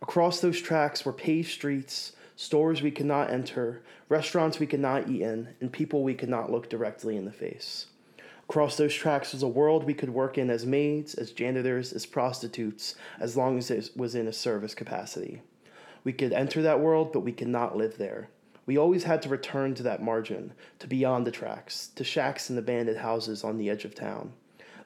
[0.00, 5.08] Across those tracks were paved streets, stores we could not enter, restaurants we could not
[5.08, 7.86] eat in, and people we could not look directly in the face.
[8.48, 12.06] Across those tracks was a world we could work in as maids, as janitors, as
[12.06, 15.42] prostitutes, as long as it was in a service capacity.
[16.04, 18.28] We could enter that world, but we could not live there.
[18.64, 22.58] We always had to return to that margin, to beyond the tracks, to shacks and
[22.58, 24.32] abandoned houses on the edge of town.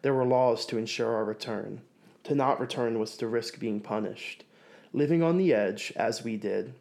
[0.03, 1.83] There were laws to ensure our return.
[2.25, 4.45] To not return was to risk being punished.
[4.93, 6.75] Living on the edge, as we did,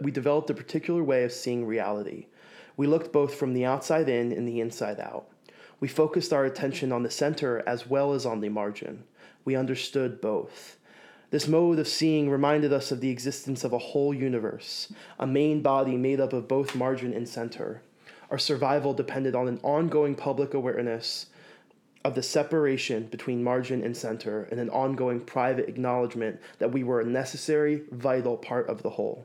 [0.00, 2.26] we developed a particular way of seeing reality.
[2.76, 5.26] We looked both from the outside in and the inside out.
[5.78, 9.04] We focused our attention on the center as well as on the margin.
[9.44, 10.76] We understood both.
[11.30, 15.62] This mode of seeing reminded us of the existence of a whole universe, a main
[15.62, 17.82] body made up of both margin and center.
[18.32, 21.26] Our survival depended on an ongoing public awareness
[22.04, 27.00] of the separation between margin and center and an ongoing private acknowledgement that we were
[27.00, 29.24] a necessary, vital part of the whole.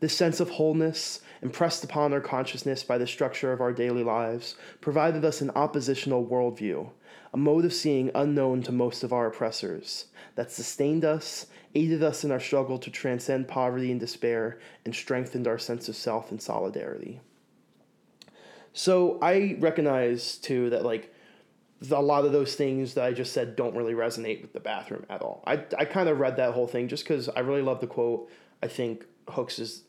[0.00, 4.56] This sense of wholeness, impressed upon our consciousness by the structure of our daily lives,
[4.80, 6.88] provided us an oppositional worldview,
[7.34, 10.06] a mode of seeing unknown to most of our oppressors,
[10.36, 15.48] that sustained us, aided us in our struggle to transcend poverty and despair, and strengthened
[15.48, 17.20] our sense of self and solidarity.
[18.72, 21.12] So I recognize too that like
[21.90, 25.04] a lot of those things that I just said don't really resonate with the bathroom
[25.10, 25.42] at all.
[25.44, 28.30] I, I kind of read that whole thing just because I really love the quote.
[28.62, 29.82] I think Hooks is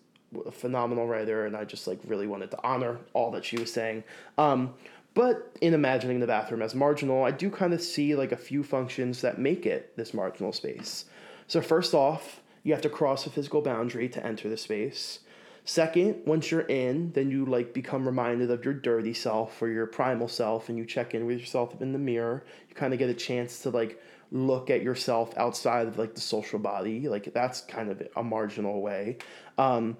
[0.45, 3.71] a phenomenal writer, and I just like really wanted to honor all that she was
[3.71, 4.03] saying.
[4.37, 4.73] Um,
[5.15, 8.63] but in imagining the bathroom as marginal, I do kind of see like a few
[8.63, 11.05] functions that make it this marginal space.
[11.47, 15.19] So, first off, you have to cross a physical boundary to enter the space.
[15.63, 19.87] Second, once you're in, then you like become reminded of your dirty self or your
[19.87, 22.43] primal self and you check in with yourself in the mirror.
[22.69, 23.99] You kind of get a chance to like
[24.31, 27.07] look at yourself outside of like the social body.
[27.07, 29.17] Like that's kind of a marginal way.
[29.57, 29.97] Um,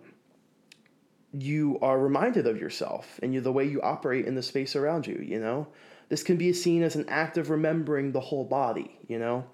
[1.41, 5.07] you are reminded of yourself and you, the way you operate in the space around
[5.07, 5.67] you, you know?
[6.09, 9.45] This can be seen as an act of remembering the whole body, you know?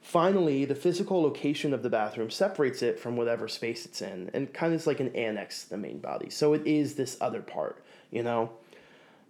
[0.00, 4.52] Finally, the physical location of the bathroom separates it from whatever space it's in and
[4.52, 6.28] kind of is like an annex to the main body.
[6.28, 8.50] So it is this other part, you know?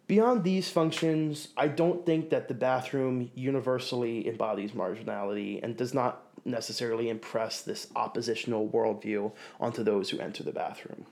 [0.07, 6.23] Beyond these functions, I don't think that the bathroom universally embodies marginality and does not
[6.45, 11.07] necessarily impress this oppositional worldview onto those who enter the bathroom.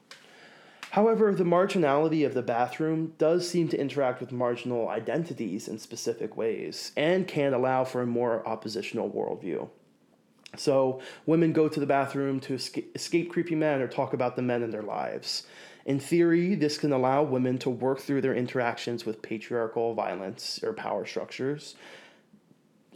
[0.91, 6.36] However, the marginality of the bathroom does seem to interact with marginal identities in specific
[6.36, 9.68] ways and can allow for a more oppositional worldview.
[10.57, 14.64] So, women go to the bathroom to escape creepy men or talk about the men
[14.64, 15.47] in their lives.
[15.86, 20.72] In theory, this can allow women to work through their interactions with patriarchal violence or
[20.72, 21.76] power structures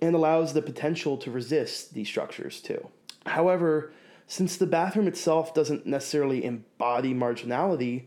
[0.03, 2.89] and allows the potential to resist these structures too.
[3.25, 3.93] However,
[4.27, 8.05] since the bathroom itself doesn't necessarily embody marginality,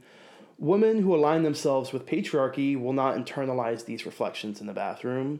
[0.58, 5.40] women who align themselves with patriarchy will not internalize these reflections in the bathroom.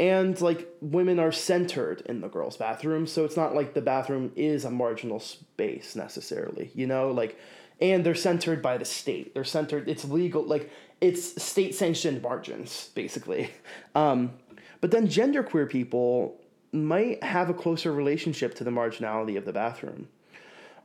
[0.00, 4.32] And like women are centered in the girls' bathroom, so it's not like the bathroom
[4.36, 7.10] is a marginal space necessarily, you know?
[7.10, 7.38] Like,
[7.80, 9.34] and they're centered by the state.
[9.34, 13.50] They're centered, it's legal, like, it's state sanctioned margins, basically.
[13.94, 14.32] Um,
[14.80, 16.40] but then genderqueer people
[16.72, 20.08] might have a closer relationship to the marginality of the bathroom.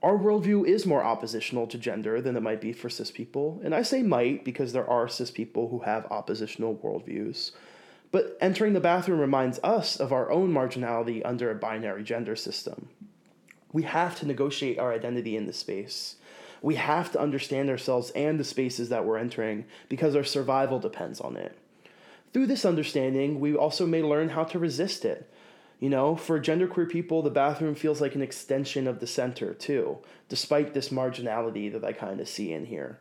[0.01, 3.73] Our worldview is more oppositional to gender than it might be for cis people, and
[3.73, 7.51] I say might because there are cis people who have oppositional worldviews.
[8.11, 12.89] But entering the bathroom reminds us of our own marginality under a binary gender system.
[13.71, 16.17] We have to negotiate our identity in this space.
[16.61, 21.19] We have to understand ourselves and the spaces that we're entering because our survival depends
[21.21, 21.57] on it.
[22.34, 25.31] Through this understanding, we also may learn how to resist it
[25.84, 29.97] you know, for genderqueer people, the bathroom feels like an extension of the center, too,
[30.29, 32.99] despite this marginality that I kind of see in here.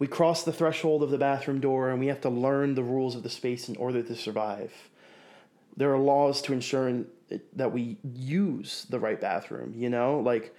[0.00, 3.14] We cross the threshold of the bathroom door and we have to learn the rules
[3.14, 4.72] of the space in order to survive.
[5.76, 7.04] There are laws to ensure
[7.52, 10.18] that we use the right bathroom, you know?
[10.18, 10.52] Like,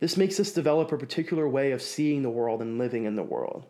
[0.00, 3.22] this makes us develop a particular way of seeing the world and living in the
[3.22, 3.64] world.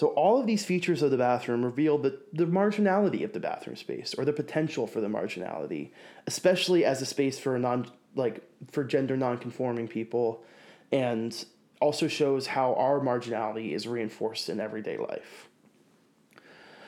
[0.00, 3.76] So all of these features of the bathroom reveal the, the marginality of the bathroom
[3.76, 5.90] space or the potential for the marginality,
[6.26, 8.42] especially as a space for non like
[8.72, 10.42] for gender nonconforming people
[10.90, 11.44] and
[11.82, 15.50] also shows how our marginality is reinforced in everyday life.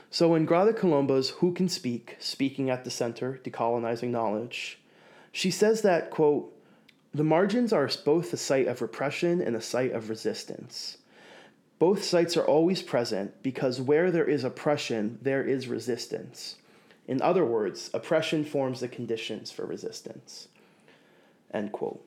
[0.08, 4.80] So in Grada Kilomba's Who Can Speak, Speaking at the Center, Decolonizing Knowledge,
[5.32, 6.50] she says that, quote,
[7.12, 10.96] the margins are both a site of repression and a site of resistance.
[11.82, 16.54] Both sites are always present because where there is oppression, there is resistance.
[17.08, 20.46] In other words, oppression forms the conditions for resistance.
[21.52, 22.00] End quote.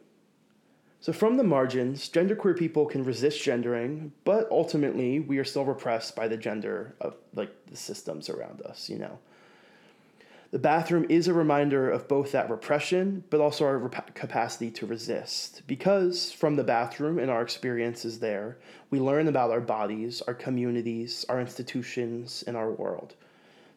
[1.01, 6.15] So, from the margins, genderqueer people can resist gendering, but ultimately, we are still repressed
[6.15, 9.19] by the gender of like the systems around us, you know.
[10.55, 14.85] The bathroom is a reminder of both that repression, but also our rep- capacity to
[14.85, 15.63] resist.
[15.67, 18.57] Because from the bathroom and our experiences there,
[18.89, 23.15] we learn about our bodies, our communities, our institutions, and our world.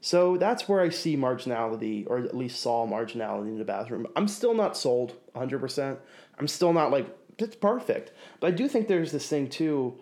[0.00, 4.06] So that's where I see marginality, or at least saw marginality in the bathroom.
[4.14, 5.98] I'm still not sold 100%.
[6.38, 7.08] I'm still not like,
[7.38, 8.12] it's perfect.
[8.38, 9.98] But I do think there's this thing too,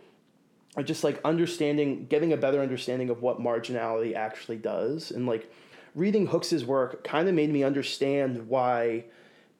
[0.77, 5.11] of just like understanding, getting a better understanding of what marginality actually does.
[5.11, 5.51] And like
[5.97, 9.07] reading Hooks's work kind of made me understand why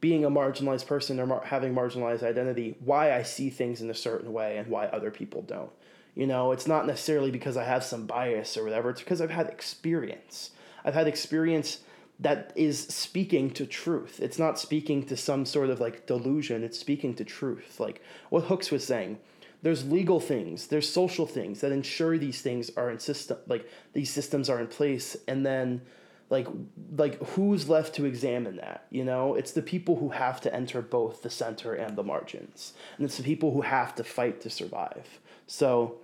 [0.01, 3.95] being a marginalized person or mar- having marginalized identity, why I see things in a
[3.95, 5.71] certain way and why other people don't.
[6.15, 9.31] You know, it's not necessarily because I have some bias or whatever, it's because I've
[9.31, 10.51] had experience.
[10.85, 11.81] I've had experience
[12.21, 14.21] that is speaking to truth.
[14.21, 17.81] It's not speaking to some sort of like delusion, it's speaking to truth.
[17.81, 19.19] Like what Hooks was saying.
[19.63, 24.11] There's legal things, there's social things that ensure these things are in system like these
[24.11, 25.81] systems are in place and then
[26.29, 26.49] like
[26.97, 30.83] like who's left to examine that you know it's the people who have to enter
[30.83, 34.51] both the center and the margins and it's the people who have to fight to
[34.51, 35.99] survive so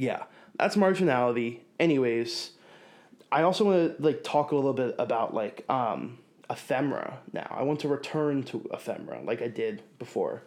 [0.00, 0.22] yeah,
[0.58, 1.60] that's marginality.
[1.78, 2.52] Anyways,
[3.30, 6.18] I also want to like talk a little bit about like um,
[6.48, 7.54] ephemera now.
[7.54, 10.42] I want to return to ephemera like I did before.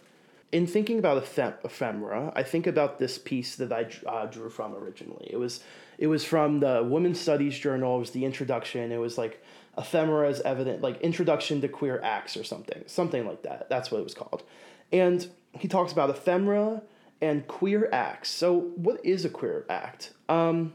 [0.52, 4.76] In thinking about ephem- ephemera, I think about this piece that I uh, drew from
[4.76, 5.28] originally.
[5.30, 5.62] It was
[5.98, 7.98] it was from the Women's Studies Journal.
[7.98, 8.92] It was the introduction.
[8.92, 9.44] It was like
[9.78, 13.70] ephemera is evident, like introduction to queer acts or something, something like that.
[13.70, 14.44] That's what it was called.
[14.92, 15.28] And
[15.58, 16.82] he talks about ephemera
[17.22, 18.30] and queer acts.
[18.30, 20.12] So, what is a queer act?
[20.30, 20.74] Um,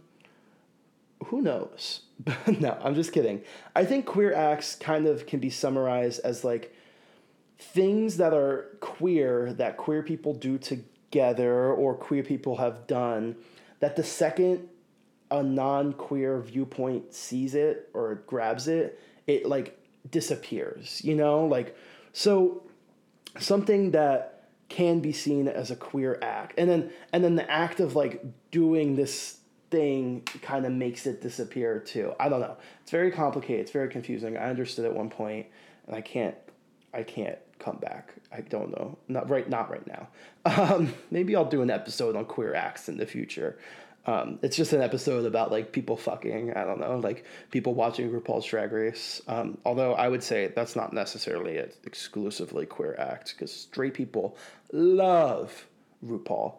[1.27, 2.01] who knows?
[2.47, 3.43] no, I'm just kidding.
[3.77, 6.75] I think queer acts kind of can be summarized as like
[7.59, 13.37] things that are queer that queer people do together or queer people have done
[13.81, 14.69] that the second
[15.31, 19.79] a non-queer viewpoint sees it or grabs it, it like
[20.11, 21.45] disappears, you know?
[21.45, 21.77] Like
[22.13, 22.63] so
[23.39, 27.81] something that can be seen as a queer act and then and then the act
[27.81, 29.39] of like doing this
[29.71, 32.15] thing kind of makes it disappear too.
[32.19, 32.57] I don't know.
[32.83, 33.61] It's very complicated.
[33.63, 34.37] It's very confusing.
[34.37, 35.47] I understood at one point
[35.87, 36.35] and i can't
[36.93, 38.15] i can't come back.
[38.33, 38.99] I don't know.
[39.09, 40.09] Not right not right now.
[40.49, 43.59] Um, maybe i'll do an episode on queer acts in the future
[44.09, 46.55] um, it's just an episode about like people fucking.
[46.55, 49.21] I don't know, like people watching RuPaul's Drag Race.
[49.29, 54.39] Um, although I would say that's not necessarily an exclusively queer act because straight people
[54.73, 55.67] love
[56.03, 56.55] RuPaul.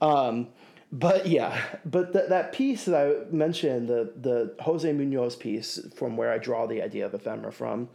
[0.00, 0.48] Um,
[0.90, 6.16] but yeah, but th- that piece that I mentioned, the the Jose Munoz piece from
[6.16, 7.88] where I draw the idea of ephemera from,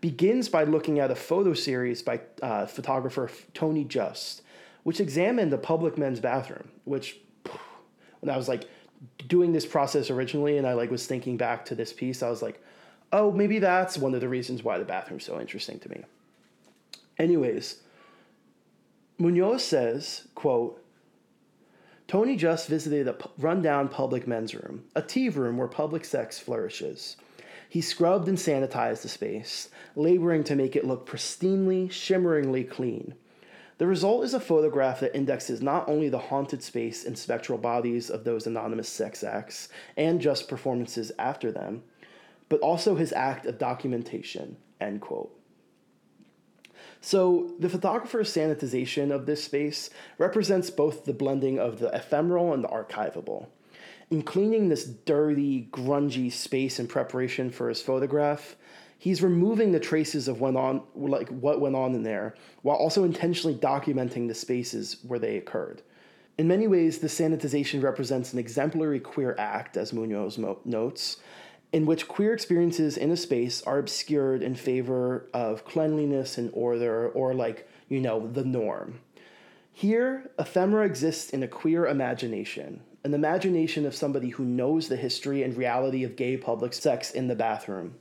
[0.00, 4.42] begins by looking at a photo series by uh, photographer Tony Just,
[4.82, 7.20] which examined the public men's bathroom, which
[8.20, 8.68] when I was like
[9.26, 12.42] doing this process originally and I like was thinking back to this piece, I was
[12.42, 12.62] like,
[13.12, 16.04] oh, maybe that's one of the reasons why the bathroom's so interesting to me.
[17.18, 17.82] Anyways,
[19.18, 20.82] Munoz says, quote,
[22.06, 27.16] Tony Just visited a rundown public men's room, a tea room where public sex flourishes.
[27.68, 33.14] He scrubbed and sanitized the space, laboring to make it look pristinely, shimmeringly clean.
[33.78, 38.10] The result is a photograph that indexes not only the haunted space and spectral bodies
[38.10, 41.84] of those anonymous sex acts and just performances after them,
[42.48, 44.56] but also his act of documentation.
[44.80, 45.32] End quote.
[47.00, 52.64] So, the photographer's sanitization of this space represents both the blending of the ephemeral and
[52.64, 53.46] the archivable.
[54.10, 58.56] In cleaning this dirty, grungy space in preparation for his photograph,
[58.98, 63.04] he's removing the traces of went on like what went on in there while also
[63.04, 65.80] intentionally documenting the spaces where they occurred.
[66.36, 71.18] In many ways the sanitization represents an exemplary queer act as munoz mo- notes
[71.72, 77.08] in which queer experiences in a space are obscured in favor of cleanliness and order
[77.10, 79.00] or like you know the norm.
[79.72, 85.44] Here ephemera exists in a queer imagination an imagination of somebody who knows the history
[85.44, 87.94] and reality of gay public sex in the bathroom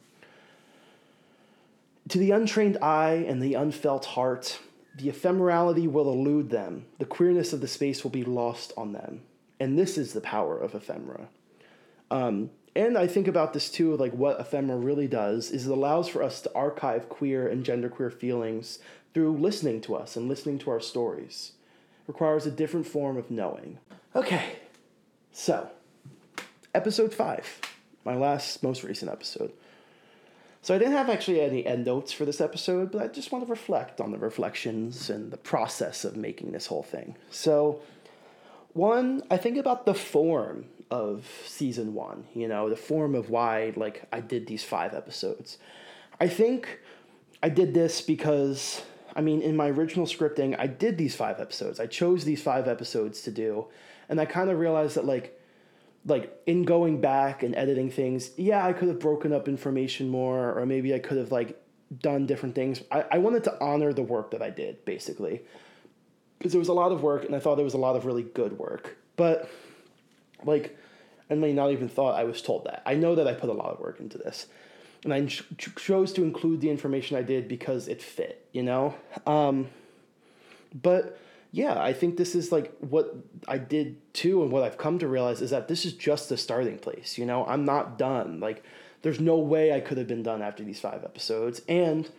[2.10, 4.60] to the untrained eye and the unfelt heart,
[4.98, 6.86] the ephemerality will elude them.
[7.00, 9.22] The queerness of the space will be lost on them.
[9.60, 11.28] And this is the power of ephemera.
[12.10, 16.08] Um, and I think about this too, like what ephemera really does is it allows
[16.08, 18.80] for us to archive queer and genderqueer feelings
[19.14, 21.54] through listening to us and listening to our stories.
[22.04, 23.80] It requires a different form of knowing.
[24.16, 24.58] Okay,
[25.32, 25.70] So,
[26.74, 27.60] episode five,
[28.04, 29.52] my last, most recent episode.
[30.68, 33.46] So I didn't have actually any end notes for this episode, but I just want
[33.46, 37.16] to reflect on the reflections and the process of making this whole thing.
[37.32, 37.80] So,
[38.74, 43.72] one, I think about the form of season one, you know, the form of why
[43.78, 45.58] like I did these five episodes.
[46.20, 46.82] I think
[47.42, 48.84] I did this because
[49.16, 51.80] I mean, in my original scripting, I did these five episodes.
[51.80, 53.68] I chose these five episodes to do,
[54.10, 55.37] and I kind of realized that like
[56.08, 60.58] like in going back and editing things, yeah, I could have broken up information more,
[60.58, 61.62] or maybe I could have like
[62.02, 62.82] done different things.
[62.92, 65.42] I, I wanted to honor the work that I did, basically.
[66.38, 68.06] Because there was a lot of work and I thought there was a lot of
[68.06, 68.98] really good work.
[69.16, 69.50] But
[70.44, 70.78] like
[71.30, 72.84] I may not even thought I was told that.
[72.86, 74.48] I know that I put a lot of work into this.
[75.04, 75.44] And I ch-
[75.76, 78.96] chose to include the information I did because it fit, you know?
[79.26, 79.68] Um,
[80.74, 81.20] but
[81.52, 83.16] yeah, I think this is like what
[83.48, 86.38] I did too, and what I've come to realize is that this is just the
[86.38, 87.18] starting place.
[87.18, 88.40] You know, I'm not done.
[88.40, 88.64] Like,
[89.02, 91.62] there's no way I could have been done after these five episodes.
[91.68, 92.10] And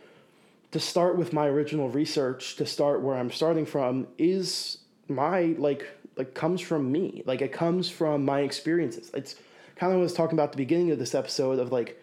[0.71, 5.87] to start with my original research, to start where I'm starting from, is my like
[6.17, 7.23] like comes from me.
[7.27, 9.11] Like it comes from my experiences.
[9.15, 9.37] It's
[9.77, 12.03] kind of what I was talking about the beginning of this episode of like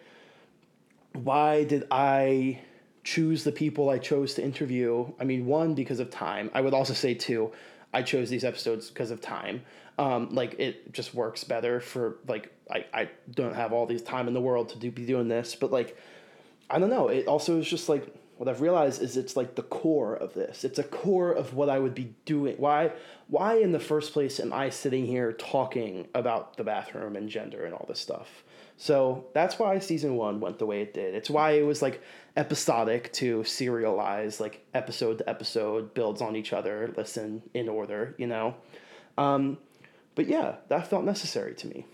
[1.12, 2.60] why did I
[3.06, 5.12] choose the people I chose to interview.
[5.20, 6.50] I mean, one because of time.
[6.52, 7.52] I would also say two,
[7.94, 9.62] I chose these episodes because of time.
[9.96, 14.26] Um, like it just works better for like I, I don't have all these time
[14.26, 15.96] in the world to do be doing this, but like
[16.68, 17.06] I don't know.
[17.06, 20.64] It also is just like what I've realized is it's like the core of this.
[20.64, 22.56] It's a core of what I would be doing.
[22.56, 22.90] Why
[23.28, 27.64] why in the first place am I sitting here talking about the bathroom and gender
[27.64, 28.42] and all this stuff?
[28.76, 31.14] So that's why season one went the way it did.
[31.14, 32.02] It's why it was like
[32.36, 38.26] episodic to serialize, like episode to episode, builds on each other, listen in order, you
[38.26, 38.54] know?
[39.16, 39.58] Um,
[40.14, 41.86] but yeah, that felt necessary to me.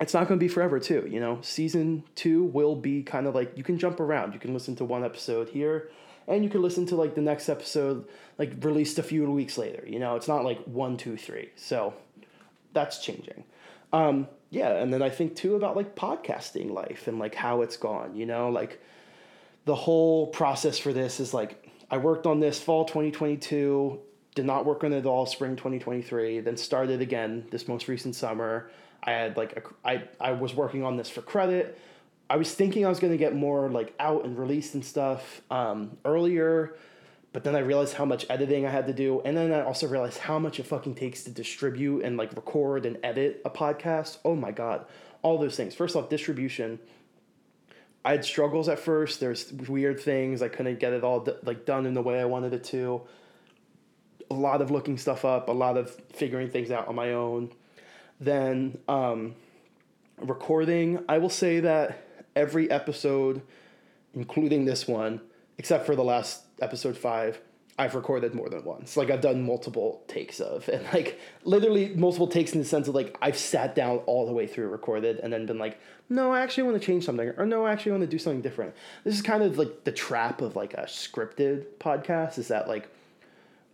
[0.00, 1.38] It's not going to be forever, too, you know?
[1.40, 4.34] Season two will be kind of like you can jump around.
[4.34, 5.88] You can listen to one episode here,
[6.26, 9.84] and you can listen to like the next episode, like released a few weeks later,
[9.86, 10.16] you know?
[10.16, 11.50] It's not like one, two, three.
[11.56, 11.94] So
[12.72, 13.44] that's changing.
[13.92, 17.76] Um, yeah, and then I think too about like podcasting life and like how it's
[17.76, 18.80] gone, you know, like
[19.64, 24.00] the whole process for this is like I worked on this fall 2022,
[24.36, 28.70] did not work on it all spring 2023, then started again this most recent summer.
[29.02, 31.76] I had like a, I I was working on this for credit.
[32.30, 35.42] I was thinking I was going to get more like out and released and stuff
[35.50, 36.76] um, earlier
[37.34, 39.88] but then I realized how much editing I had to do, and then I also
[39.88, 44.18] realized how much it fucking takes to distribute and like record and edit a podcast.
[44.24, 44.86] Oh my god,
[45.20, 45.74] all those things.
[45.74, 46.78] First off, distribution.
[48.04, 49.18] I had struggles at first.
[49.18, 52.24] There's weird things I couldn't get it all d- like done in the way I
[52.24, 53.02] wanted it to.
[54.30, 57.50] A lot of looking stuff up, a lot of figuring things out on my own.
[58.20, 59.34] Then um,
[60.20, 61.04] recording.
[61.08, 62.06] I will say that
[62.36, 63.42] every episode,
[64.14, 65.20] including this one,
[65.58, 67.40] except for the last episode five,
[67.76, 68.96] I've recorded more than once.
[68.96, 72.94] Like I've done multiple takes of, and like literally multiple takes in the sense of
[72.94, 76.40] like I've sat down all the way through recorded and then been like, no, I
[76.40, 78.74] actually want to change something, or no, I actually want to do something different.
[79.02, 82.38] This is kind of like the trap of like a scripted podcast.
[82.38, 82.88] Is that like,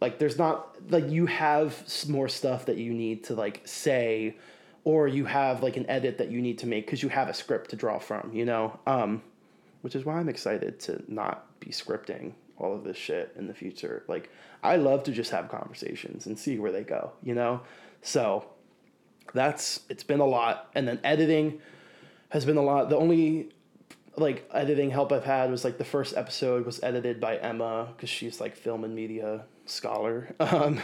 [0.00, 4.36] like there's not like you have more stuff that you need to like say,
[4.84, 7.34] or you have like an edit that you need to make because you have a
[7.34, 8.30] script to draw from.
[8.32, 9.22] You know, um,
[9.82, 13.54] which is why I'm excited to not be scripting all of this shit in the
[13.54, 14.04] future.
[14.08, 14.30] Like
[14.62, 17.62] I love to just have conversations and see where they go, you know?
[18.02, 18.44] So
[19.32, 21.60] that's it's been a lot and then editing
[22.30, 22.90] has been a lot.
[22.90, 23.50] The only
[24.16, 28.08] like editing help I've had was like the first episode was edited by Emma cuz
[28.08, 30.34] she's like film and media scholar.
[30.40, 30.80] Um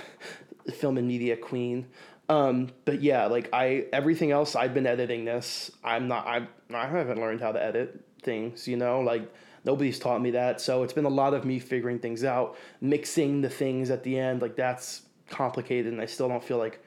[0.75, 1.87] film and media queen.
[2.29, 5.71] Um, but yeah, like I everything else I've been editing this.
[5.85, 9.01] I'm not I I haven't learned how to edit things, you know?
[9.01, 9.33] Like
[9.67, 10.61] Nobody's taught me that.
[10.61, 14.17] So it's been a lot of me figuring things out, mixing the things at the
[14.17, 14.41] end.
[14.41, 16.81] Like that's complicated, and I still don't feel like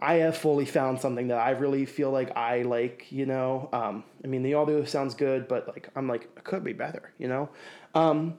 [0.00, 3.70] I have fully found something that I really feel like I like, you know.
[3.72, 7.12] Um, I mean, the audio sounds good, but like I'm like it could be better,
[7.18, 7.48] you know.
[7.94, 8.38] Um,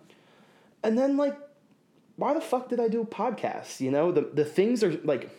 [0.84, 1.36] and then like,
[2.16, 3.80] why the fuck did I do a podcast?
[3.80, 5.32] You know, the the things are like,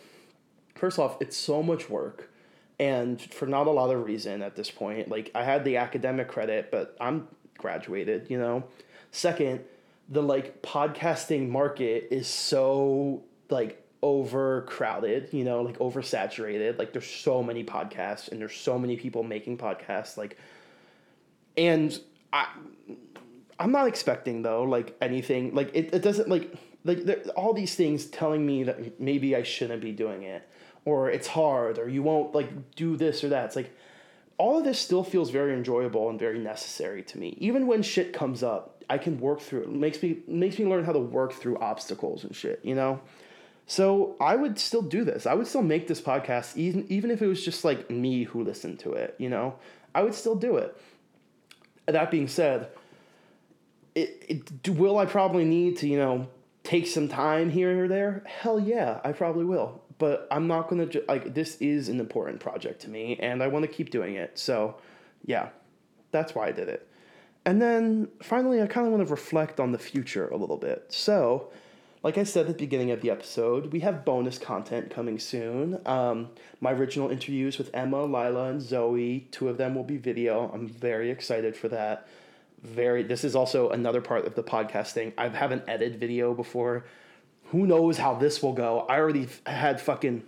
[0.75, 2.29] first off, it's so much work,
[2.81, 5.07] and for not a lot of reason at this point.
[5.07, 7.29] Like I had the academic credit, but I'm
[7.61, 8.63] graduated, you know.
[9.11, 9.61] Second,
[10.09, 16.77] the like podcasting market is so like overcrowded, you know, like oversaturated.
[16.77, 20.37] Like there's so many podcasts and there's so many people making podcasts like
[21.57, 21.99] and
[22.33, 22.47] I
[23.59, 26.53] I'm not expecting though like anything like it, it doesn't like
[26.83, 30.47] like there, all these things telling me that maybe I shouldn't be doing it
[30.85, 33.45] or it's hard or you won't like do this or that.
[33.45, 33.75] It's like
[34.41, 37.37] all of this still feels very enjoyable and very necessary to me.
[37.37, 39.63] Even when shit comes up, I can work through it.
[39.65, 42.99] it makes me makes me learn how to work through obstacles and shit, you know?
[43.67, 45.27] So I would still do this.
[45.27, 48.43] I would still make this podcast even even if it was just like me who
[48.43, 49.53] listened to it, you know?
[49.93, 50.75] I would still do it.
[51.85, 52.69] That being said,
[53.93, 56.27] it, it will I probably need to, you know,
[56.63, 58.23] take some time here or there?
[58.25, 59.80] Hell yeah, I probably will.
[60.01, 63.47] But I'm not gonna ju- like this is an important project to me, and I
[63.47, 64.39] want to keep doing it.
[64.39, 64.77] So,
[65.27, 65.49] yeah,
[66.09, 66.87] that's why I did it.
[67.45, 70.85] And then finally, I kind of want to reflect on the future a little bit.
[70.89, 71.51] So,
[72.01, 75.79] like I said at the beginning of the episode, we have bonus content coming soon.
[75.85, 76.29] Um,
[76.61, 80.49] my original interviews with Emma, Lila, and Zoe, two of them will be video.
[80.51, 82.07] I'm very excited for that.
[82.63, 83.03] Very.
[83.03, 85.13] This is also another part of the podcast thing.
[85.15, 86.85] I haven't edited video before.
[87.51, 88.85] Who knows how this will go?
[88.89, 90.23] I already had fucking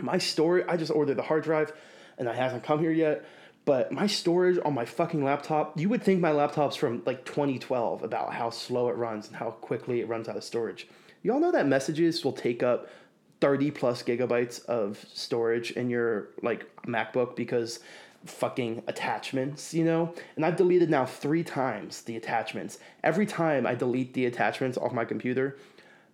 [0.00, 0.66] my storage.
[0.68, 1.72] I just ordered the hard drive,
[2.18, 3.24] and it hasn't come here yet.
[3.66, 8.02] But my storage on my fucking laptop, you would think my laptop's from like 2012
[8.02, 10.86] about how slow it runs and how quickly it runs out of storage.
[11.22, 12.88] You all know that messages will take up
[13.40, 17.80] 30 plus gigabytes of storage in your like MacBook because
[18.24, 20.14] fucking attachments, you know?
[20.36, 22.78] And I've deleted now 3 times the attachments.
[23.02, 25.58] Every time I delete the attachments off my computer,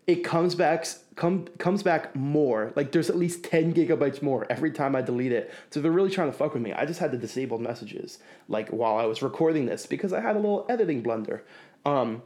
[0.06, 2.72] it comes back come comes back more.
[2.74, 5.52] Like there's at least 10 gigabytes more every time I delete it.
[5.70, 6.72] So they're really trying to fuck with me.
[6.72, 10.36] I just had to disable messages like while I was recording this because I had
[10.36, 11.44] a little editing blunder.
[11.84, 12.22] Um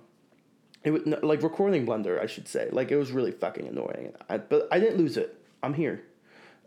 [0.84, 2.68] it was like recording blunder, I should say.
[2.70, 4.12] Like it was really fucking annoying.
[4.28, 5.38] I, but I didn't lose it.
[5.62, 6.02] I'm here.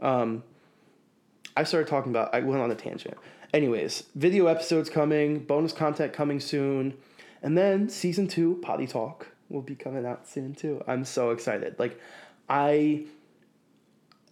[0.01, 0.43] Um
[1.57, 3.17] I started talking about I went on a tangent.
[3.51, 6.95] Anyways, video episodes coming, bonus content coming soon.
[7.41, 10.83] And then season 2 potty talk will be coming out soon too.
[10.87, 11.75] I'm so excited.
[11.77, 11.99] Like
[12.47, 13.05] I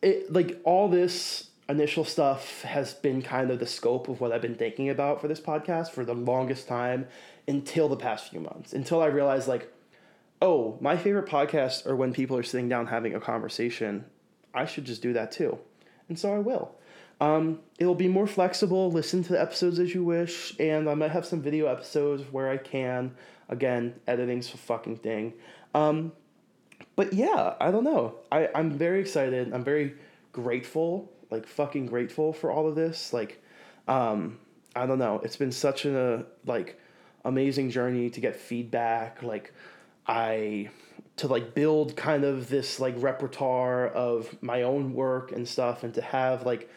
[0.01, 4.41] it like all this initial stuff has been kind of the scope of what I've
[4.41, 7.07] been thinking about for this podcast for the longest time
[7.47, 8.74] until the past few months.
[8.74, 9.74] Until I realized like
[10.41, 14.05] oh, my favorite podcasts are when people are sitting down having a conversation.
[14.53, 15.57] I should just do that too.
[16.09, 16.76] And so I will.
[17.20, 18.91] Um, it'll be more flexible.
[18.91, 22.49] Listen to the episodes as you wish, and I might have some video episodes where
[22.49, 23.15] I can.
[23.49, 25.34] Again, editing's a fucking thing.
[25.74, 26.11] Um,
[26.95, 28.15] but yeah, I don't know.
[28.32, 29.53] I, I'm very excited.
[29.53, 29.95] I'm very
[30.32, 33.13] grateful, like fucking grateful for all of this.
[33.13, 33.41] Like,
[33.88, 34.39] um,
[34.76, 35.20] I don't know.
[35.24, 36.80] It's been such a like
[37.26, 39.24] amazing journey to get feedback.
[39.24, 39.53] Like,
[40.08, 40.70] I
[41.18, 45.93] to like build kind of this like repertoire of my own work and stuff, and
[45.95, 46.70] to have like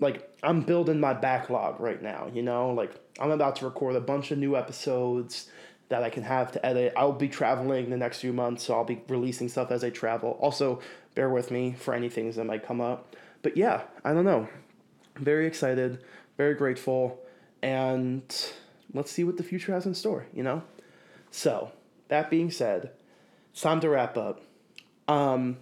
[0.00, 2.70] like I'm building my backlog right now, you know?
[2.70, 5.48] Like I'm about to record a bunch of new episodes
[5.88, 6.92] that I can have to edit.
[6.96, 10.38] I'll be traveling the next few months, so I'll be releasing stuff as I travel.
[10.40, 10.80] Also,
[11.14, 13.14] bear with me for any things that might come up.
[13.42, 14.48] But yeah, I don't know.
[15.16, 16.02] Very excited,
[16.38, 17.20] very grateful,
[17.62, 18.22] and
[18.94, 20.62] let's see what the future has in store, you know?
[21.30, 21.70] So,
[22.12, 22.90] that being said,
[23.52, 24.42] it's time to wrap up.
[25.08, 25.56] Um,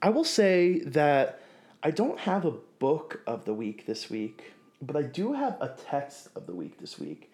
[0.00, 1.40] I will say that
[1.82, 5.74] I don't have a book of the week this week, but I do have a
[5.88, 7.30] text of the week this week,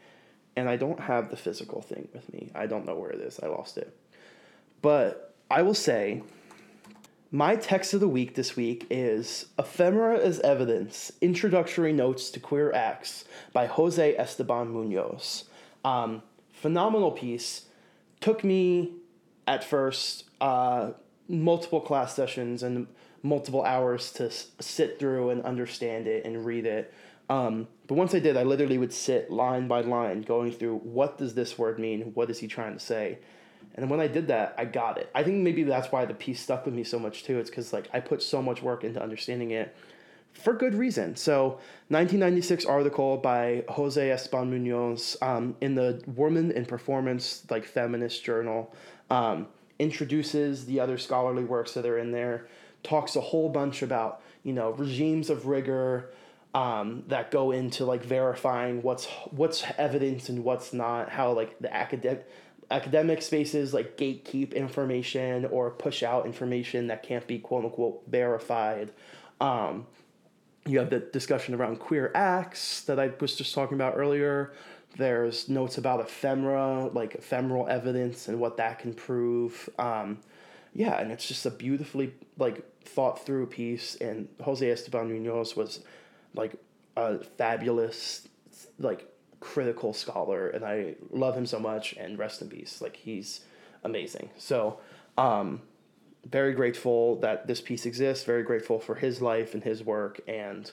[0.56, 2.50] and I don't have the physical thing with me.
[2.54, 3.38] I don't know where it is.
[3.42, 3.94] I lost it.
[4.80, 6.22] But I will say
[7.30, 12.72] my text of the week this week is Ephemera as Evidence Introductory Notes to Queer
[12.72, 15.44] Acts by Jose Esteban Munoz.
[15.84, 17.66] Um, phenomenal piece.
[18.22, 18.92] Took me
[19.46, 20.92] at first uh,
[21.28, 22.86] multiple class sessions and
[23.22, 26.92] multiple hours to s- sit through and understand it and read it.
[27.28, 31.18] Um, but once I did, I literally would sit line by line going through what
[31.18, 32.12] does this word mean?
[32.14, 33.18] What is he trying to say?
[33.74, 35.10] And when I did that, I got it.
[35.14, 37.38] I think maybe that's why the piece stuck with me so much too.
[37.38, 39.74] It's because like I put so much work into understanding it
[40.32, 41.16] for good reason.
[41.16, 48.24] So, 1996 article by Jose Esteban Munoz um, in the Woman in Performance like feminist
[48.24, 48.74] journal
[49.10, 49.46] um,
[49.78, 52.46] introduces the other scholarly works that are in there.
[52.82, 56.10] Talks a whole bunch about you know regimes of rigor
[56.54, 61.08] um, that go into like verifying what's what's evidence and what's not.
[61.10, 62.26] How like the academic
[62.70, 68.90] academic spaces like gatekeep information or push out information that can't be quote unquote verified.
[69.40, 69.86] Um,
[70.66, 74.52] you have the discussion around queer acts that I was just talking about earlier.
[74.96, 79.68] There's notes about ephemera, like ephemeral evidence and what that can prove.
[79.78, 80.18] Um,
[80.74, 83.96] yeah, and it's just a beautifully like thought through piece.
[83.96, 85.80] And Jose Esteban Munoz was
[86.34, 86.54] like
[86.96, 88.28] a fabulous,
[88.78, 89.10] like
[89.40, 91.94] critical scholar, and I love him so much.
[91.94, 93.40] And rest in peace, like he's
[93.82, 94.30] amazing.
[94.36, 94.78] So,
[95.18, 95.62] um,
[96.30, 100.70] very grateful that this piece exists, very grateful for his life and his work, and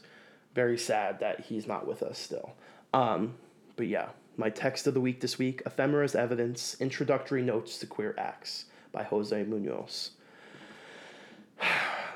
[0.53, 2.53] very sad that he's not with us still.
[2.93, 3.35] Um,
[3.75, 8.15] but yeah, my text of the week this week Ephemera's Evidence Introductory Notes to Queer
[8.17, 10.11] Acts by Jose Munoz.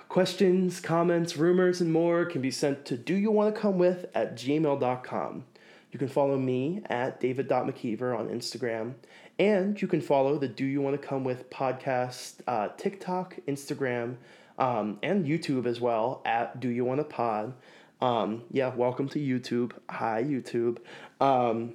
[0.10, 4.06] Questions, comments, rumors, and more can be sent to do you want to come with
[4.14, 5.44] at gmail.com.
[5.92, 8.94] You can follow me at david.mckeever on Instagram,
[9.40, 14.18] and you can follow the Do You Want to Come With podcast uh, TikTok, Instagram,
[14.60, 17.54] um, and YouTube as well at Do You Want to Pod.
[18.02, 19.72] Um, yeah, welcome to YouTube.
[19.90, 20.78] Hi, YouTube.
[21.20, 21.74] Um,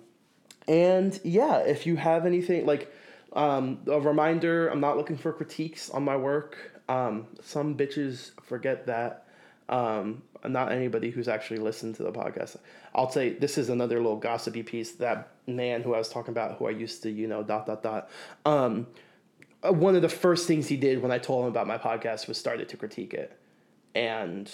[0.69, 2.93] and yeah, if you have anything like
[3.33, 6.83] um, a reminder, I'm not looking for critiques on my work.
[6.89, 9.25] Um, some bitches forget that.
[9.69, 12.57] Um, not anybody who's actually listened to the podcast.
[12.95, 14.93] I'll say this is another little gossipy piece.
[14.93, 17.83] That man who I was talking about, who I used to, you know, dot dot
[17.83, 18.11] dot.
[18.45, 18.87] Um,
[19.63, 22.29] uh, one of the first things he did when I told him about my podcast
[22.29, 23.39] was started to critique it,
[23.95, 24.51] and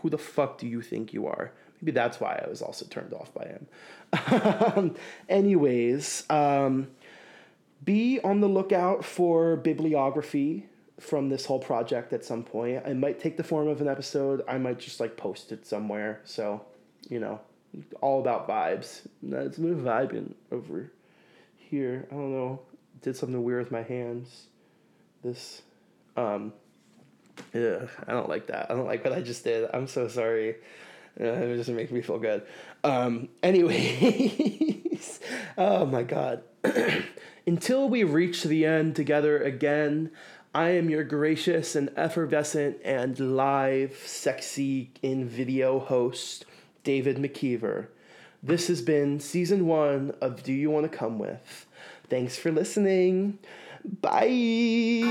[0.00, 1.52] who the fuck do you think you are?
[1.80, 4.94] Maybe that's why I was also turned off by him.
[5.28, 6.88] Anyways, um,
[7.84, 10.66] be on the lookout for bibliography
[11.00, 12.86] from this whole project at some point.
[12.86, 14.42] It might take the form of an episode.
[14.48, 16.20] I might just like post it somewhere.
[16.24, 16.64] So,
[17.08, 17.40] you know,
[18.00, 19.02] all about vibes.
[19.22, 20.90] It's me vibing over
[21.56, 22.06] here.
[22.10, 22.60] I don't know.
[23.02, 24.46] Did something weird with my hands.
[25.22, 25.62] This,
[26.16, 26.52] um,
[27.52, 28.70] yeah, I don't like that.
[28.70, 29.68] I don't like what I just did.
[29.72, 30.56] I'm so sorry.
[31.16, 32.42] It doesn't make me feel good.
[32.82, 35.20] Um, anyways,
[35.58, 36.42] oh my god.
[37.46, 40.10] Until we reach the end together again,
[40.54, 46.44] I am your gracious and effervescent and live, sexy in video host,
[46.84, 47.88] David McKeever.
[48.40, 51.66] This has been season one of Do You Want to Come With?
[52.08, 53.40] Thanks for listening.
[54.00, 55.02] Bye.